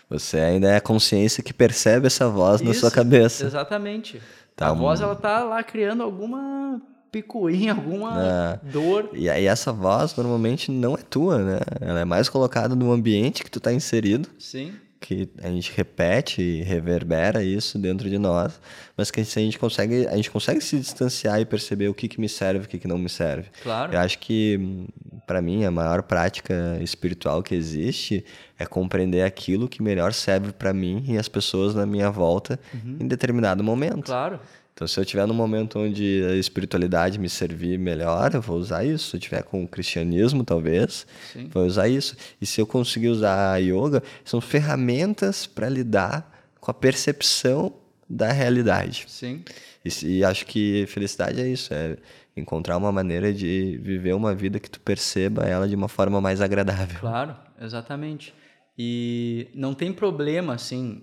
[0.07, 3.43] Você ainda é a consciência que percebe essa voz Isso, na sua cabeça.
[3.43, 4.21] Exatamente.
[4.55, 4.77] Tá a um...
[4.77, 6.79] voz, ela tá lá criando alguma
[7.11, 8.69] picuinha, alguma é.
[8.69, 9.09] dor.
[9.13, 11.59] E aí essa voz normalmente não é tua, né?
[11.81, 14.29] Ela é mais colocada no ambiente que tu tá inserido.
[14.37, 14.73] Sim
[15.05, 18.59] que a gente repete e reverbera isso dentro de nós,
[18.97, 22.19] mas que a gente consegue, a gente consegue se distanciar e perceber o que, que
[22.19, 23.49] me serve, o que, que não me serve.
[23.61, 23.93] Claro.
[23.93, 24.87] Eu acho que,
[25.27, 28.25] para mim, a maior prática espiritual que existe
[28.57, 32.97] é compreender aquilo que melhor serve para mim e as pessoas na minha volta uhum.
[33.01, 34.05] em determinado momento.
[34.05, 34.39] Claro.
[34.75, 38.83] Então, se eu tiver num momento onde a espiritualidade me servir melhor, eu vou usar
[38.83, 39.11] isso.
[39.11, 41.47] Se eu tiver com o cristianismo, talvez, Sim.
[41.47, 42.17] vou usar isso.
[42.41, 46.29] E se eu conseguir usar a yoga, são ferramentas para lidar
[46.59, 47.73] com a percepção
[48.09, 49.05] da realidade.
[49.07, 49.45] Sim.
[49.85, 51.95] E, e, acho que felicidade é isso, é
[52.35, 56.41] encontrar uma maneira de viver uma vida que tu perceba ela de uma forma mais
[56.41, 56.99] agradável.
[56.99, 58.33] Claro, exatamente.
[58.77, 61.01] E não tem problema, assim,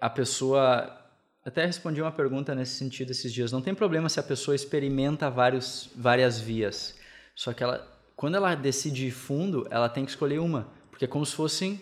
[0.00, 1.03] a pessoa
[1.44, 3.52] até respondi uma pergunta nesse sentido esses dias.
[3.52, 6.98] Não tem problema se a pessoa experimenta vários, várias vias.
[7.34, 10.68] Só que ela, quando ela decide fundo, ela tem que escolher uma.
[10.90, 11.80] Porque é como se fossem.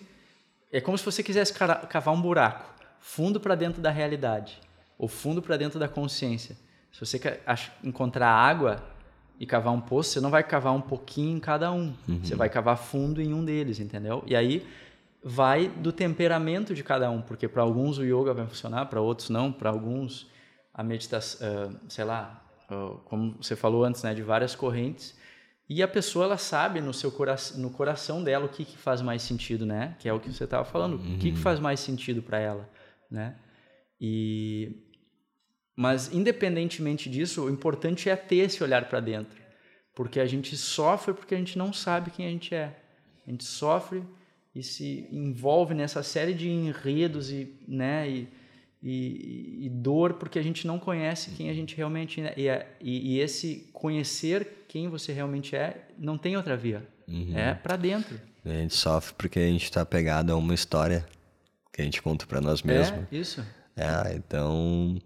[0.73, 4.59] É como se você quisesse cavar um buraco fundo para dentro da realidade.
[4.99, 6.57] Ou fundo para dentro da consciência.
[6.91, 7.43] Se você quer
[7.85, 8.83] encontrar água
[9.39, 11.95] e cavar um poço, você não vai cavar um pouquinho em cada um.
[12.09, 12.21] Uhum.
[12.25, 14.25] Você vai cavar fundo em um deles, entendeu?
[14.27, 14.67] E aí
[15.25, 19.31] vai do temperamento de cada um, porque para alguns o yoga vai funcionar, para outros
[19.31, 20.31] não, para alguns
[20.75, 22.43] a meditação, sei lá,
[23.05, 25.17] como você falou antes, né, de várias correntes.
[25.69, 29.01] E a pessoa ela sabe no seu coração, no coração dela o que, que faz
[29.01, 29.97] mais sentido, né?
[29.99, 31.15] Que é o que você estava falando, uhum.
[31.15, 32.69] o que, que faz mais sentido para ela,
[33.11, 33.37] né?
[34.01, 34.89] E
[35.75, 39.41] mas independentemente disso, o importante é ter esse olhar para dentro,
[39.95, 42.79] porque a gente sofre porque a gente não sabe quem a gente é.
[43.27, 44.05] A gente sofre
[44.55, 48.29] e se envolve nessa série de enredos e, né, e,
[48.83, 52.77] e, e dor porque a gente não conhece quem a gente realmente é.
[52.81, 56.87] E, e, esse conhecer quem você realmente é não tem outra via.
[57.09, 57.37] Uhum.
[57.37, 58.21] É para dentro.
[58.45, 61.07] A gente sofre porque a gente está apegado a uma história
[61.73, 63.01] que a gente conta para nós mesmos.
[63.11, 63.45] É, isso.
[63.77, 65.01] É, então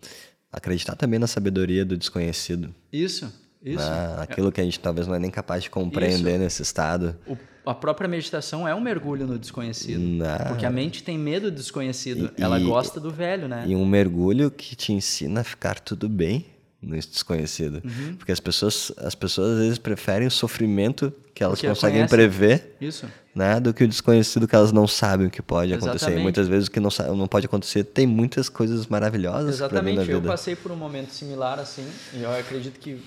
[0.50, 2.74] acreditar também na sabedoria do desconhecido.
[2.92, 3.32] Isso,
[3.62, 3.88] isso.
[3.88, 4.16] Né?
[4.18, 6.38] Aquilo que a gente talvez não é nem capaz de compreender isso.
[6.40, 7.16] nesse estado.
[7.26, 7.36] O
[7.66, 10.00] a própria meditação é um mergulho no desconhecido.
[10.00, 10.38] Não.
[10.48, 12.32] Porque a mente tem medo do desconhecido.
[12.38, 13.64] E, Ela gosta do velho, né?
[13.66, 16.46] E um mergulho que te ensina a ficar tudo bem
[16.80, 17.82] no desconhecido.
[17.84, 18.14] Uhum.
[18.16, 22.76] Porque as pessoas, as pessoas às vezes preferem o sofrimento que elas Porque conseguem prever
[22.80, 23.06] Isso.
[23.34, 25.96] Né, do que o desconhecido que elas não sabem o que pode Exatamente.
[25.96, 26.18] acontecer.
[26.18, 29.94] E muitas vezes o que não, não pode acontecer tem muitas coisas maravilhosas para mim
[29.94, 30.14] na vida.
[30.14, 32.98] Eu passei por um momento similar assim, e eu acredito que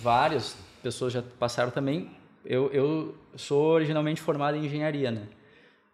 [0.00, 2.08] várias pessoas já passaram também
[2.44, 5.22] eu, eu sou originalmente formado em engenharia, né?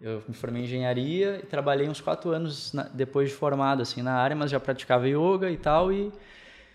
[0.00, 4.00] Eu me formei em engenharia e trabalhei uns quatro anos na, depois de formado assim
[4.00, 6.12] na área, mas já praticava yoga e tal e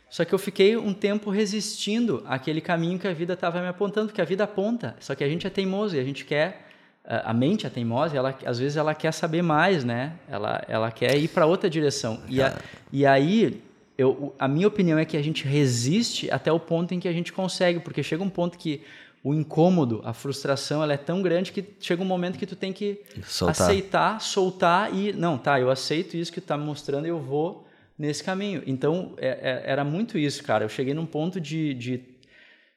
[0.10, 4.10] só que eu fiquei um tempo resistindo àquele caminho que a vida estava me apontando,
[4.10, 4.96] porque a vida aponta.
[5.00, 6.68] Só que a gente é teimoso e a gente quer
[7.06, 10.14] a mente é teimosa, ela às vezes ela quer saber mais, né?
[10.30, 12.22] Ela ela quer ir para outra direção.
[12.30, 12.58] E, a,
[12.92, 13.62] e aí
[13.98, 17.12] eu, a minha opinião é que a gente resiste até o ponto em que a
[17.12, 18.82] gente consegue, porque chega um ponto que
[19.24, 22.74] o incômodo, a frustração, ela é tão grande que chega um momento que tu tem
[22.74, 23.68] que soltar.
[23.68, 27.20] aceitar, soltar e não, tá, eu aceito isso que tu tá me mostrando e eu
[27.20, 27.66] vou
[27.98, 28.62] nesse caminho.
[28.68, 30.66] Então é, é, era muito isso, cara.
[30.66, 32.02] Eu cheguei num ponto de, de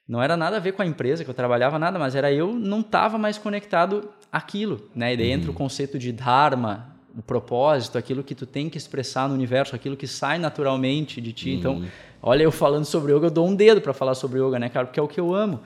[0.06, 2.54] Não era nada a ver com a empresa que eu trabalhava, nada, mas era eu
[2.54, 5.14] não estava mais conectado àquilo, né?
[5.14, 5.58] E daí entra o uhum.
[5.58, 10.06] conceito de dharma, o propósito, aquilo que tu tem que expressar no universo, aquilo que
[10.06, 11.50] sai naturalmente de ti.
[11.50, 11.88] Então, uhum.
[12.22, 14.86] olha, eu falando sobre yoga, eu dou um dedo para falar sobre yoga, né, cara?
[14.86, 15.60] Porque é o que eu amo.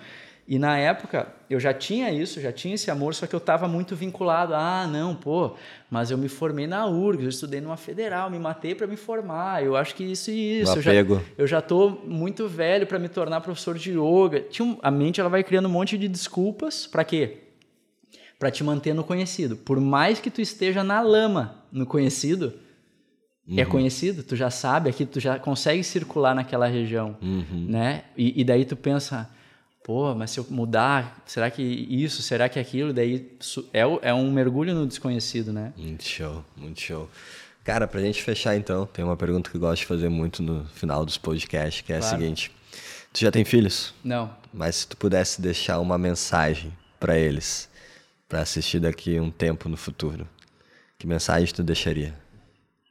[0.47, 3.69] E na época eu já tinha isso, já tinha esse amor, só que eu estava
[3.69, 4.55] muito vinculado.
[4.55, 5.55] Ah, não, pô,
[5.89, 9.65] mas eu me formei na URGS, eu estudei numa federal, me matei para me formar.
[9.65, 10.77] Eu acho que isso e isso.
[10.77, 10.93] Eu já,
[11.39, 14.41] eu já tô muito velho para me tornar professor de yoga.
[14.51, 17.39] Tinha a mente ela vai criando um monte de desculpas para quê?
[18.39, 19.57] Para te manter no conhecido.
[19.57, 22.55] Por mais que tu esteja na lama no conhecido,
[23.49, 23.59] é uhum.
[23.61, 27.67] é conhecido, tu já sabe, aqui tu já consegue circular naquela região, uhum.
[27.69, 28.05] né?
[28.17, 29.29] E, e daí tu pensa
[29.91, 32.93] pô, mas se eu mudar, será que isso, será que aquilo?
[32.93, 33.29] Daí
[33.73, 35.73] é, é um mergulho no desconhecido, né?
[35.77, 37.11] Muito show, muito show.
[37.65, 40.65] Cara, pra gente fechar então, tem uma pergunta que eu gosto de fazer muito no
[40.67, 42.15] final dos podcasts, que é claro.
[42.15, 42.53] a seguinte:
[43.13, 43.93] Tu já tem filhos?
[44.05, 44.31] Não.
[44.55, 47.69] Mas se tu pudesse deixar uma mensagem para eles,
[48.29, 50.25] para assistir daqui um tempo no futuro,
[51.01, 52.15] que mensagem tu deixaria?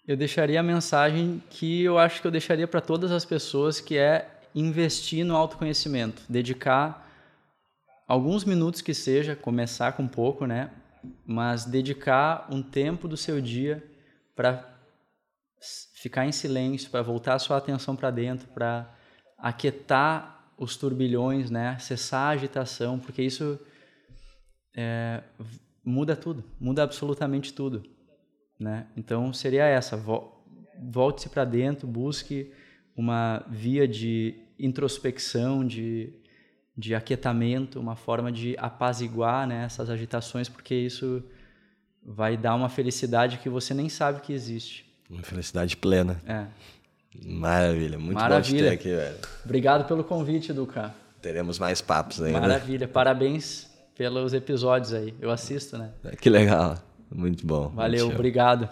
[0.05, 3.97] Eu deixaria a mensagem que eu acho que eu deixaria para todas as pessoas, que
[3.97, 7.07] é investir no autoconhecimento, dedicar
[8.07, 10.71] alguns minutos que seja, começar com pouco, né?
[11.25, 13.83] Mas dedicar um tempo do seu dia
[14.35, 14.67] para
[15.93, 18.91] ficar em silêncio, para voltar a sua atenção para dentro, para
[19.37, 21.77] aquietar os turbilhões, né?
[21.79, 23.59] Cessar a agitação, porque isso
[24.75, 25.21] é,
[25.83, 27.83] muda tudo, muda absolutamente tudo,
[28.59, 28.87] né?
[28.97, 29.95] Então seria essa:
[30.81, 32.51] volte-se para dentro, busque
[32.99, 36.11] uma via de introspecção, de,
[36.77, 41.23] de aquietamento, uma forma de apaziguar né, essas agitações, porque isso
[42.03, 44.85] vai dar uma felicidade que você nem sabe que existe.
[45.09, 46.21] Uma felicidade plena.
[46.27, 46.45] É.
[47.25, 48.41] Maravilha, muito Maravilha.
[48.41, 49.17] bom te ter aqui, velho.
[49.45, 50.93] Obrigado pelo convite, Duca.
[51.21, 52.41] Teremos mais papos ainda.
[52.41, 55.15] Maravilha, parabéns pelos episódios aí.
[55.21, 55.91] Eu assisto, né?
[56.19, 56.77] Que legal,
[57.09, 57.69] muito bom.
[57.69, 58.67] Valeu, muito obrigado.